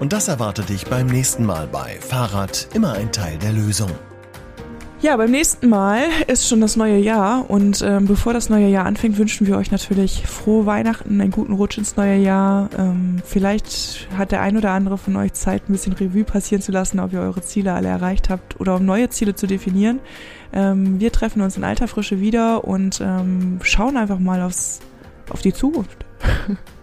Und 0.00 0.12
das 0.12 0.28
erwartet 0.28 0.68
dich 0.68 0.86
beim 0.86 1.06
nächsten 1.06 1.46
Mal 1.46 1.68
bei 1.68 1.96
Fahrrad 2.00 2.68
immer 2.74 2.94
ein 2.94 3.12
Teil 3.12 3.38
der 3.38 3.52
Lösung. 3.52 3.90
Ja, 5.04 5.18
beim 5.18 5.32
nächsten 5.32 5.68
Mal 5.68 6.04
ist 6.28 6.48
schon 6.48 6.62
das 6.62 6.76
neue 6.76 6.96
Jahr 6.96 7.50
und 7.50 7.82
ähm, 7.82 8.06
bevor 8.06 8.32
das 8.32 8.48
neue 8.48 8.68
Jahr 8.68 8.86
anfängt, 8.86 9.18
wünschen 9.18 9.46
wir 9.46 9.58
euch 9.58 9.70
natürlich 9.70 10.26
frohe 10.26 10.64
Weihnachten, 10.64 11.20
einen 11.20 11.30
guten 11.30 11.52
Rutsch 11.52 11.76
ins 11.76 11.96
neue 11.96 12.16
Jahr. 12.16 12.70
Ähm, 12.78 13.20
vielleicht 13.22 14.08
hat 14.16 14.32
der 14.32 14.40
ein 14.40 14.56
oder 14.56 14.70
andere 14.70 14.96
von 14.96 15.14
euch 15.16 15.34
Zeit, 15.34 15.68
ein 15.68 15.72
bisschen 15.72 15.92
Revue 15.92 16.24
passieren 16.24 16.62
zu 16.62 16.72
lassen, 16.72 17.00
ob 17.00 17.12
ihr 17.12 17.20
eure 17.20 17.42
Ziele 17.42 17.74
alle 17.74 17.88
erreicht 17.88 18.30
habt 18.30 18.58
oder 18.60 18.76
um 18.76 18.86
neue 18.86 19.10
Ziele 19.10 19.34
zu 19.34 19.46
definieren. 19.46 20.00
Ähm, 20.54 20.98
wir 20.98 21.12
treffen 21.12 21.42
uns 21.42 21.58
in 21.58 21.64
alter 21.64 21.86
Frische 21.86 22.20
wieder 22.20 22.64
und 22.64 23.02
ähm, 23.02 23.58
schauen 23.62 23.98
einfach 23.98 24.18
mal 24.18 24.40
aufs, 24.40 24.80
auf 25.28 25.42
die 25.42 25.52
Zukunft. 25.52 26.06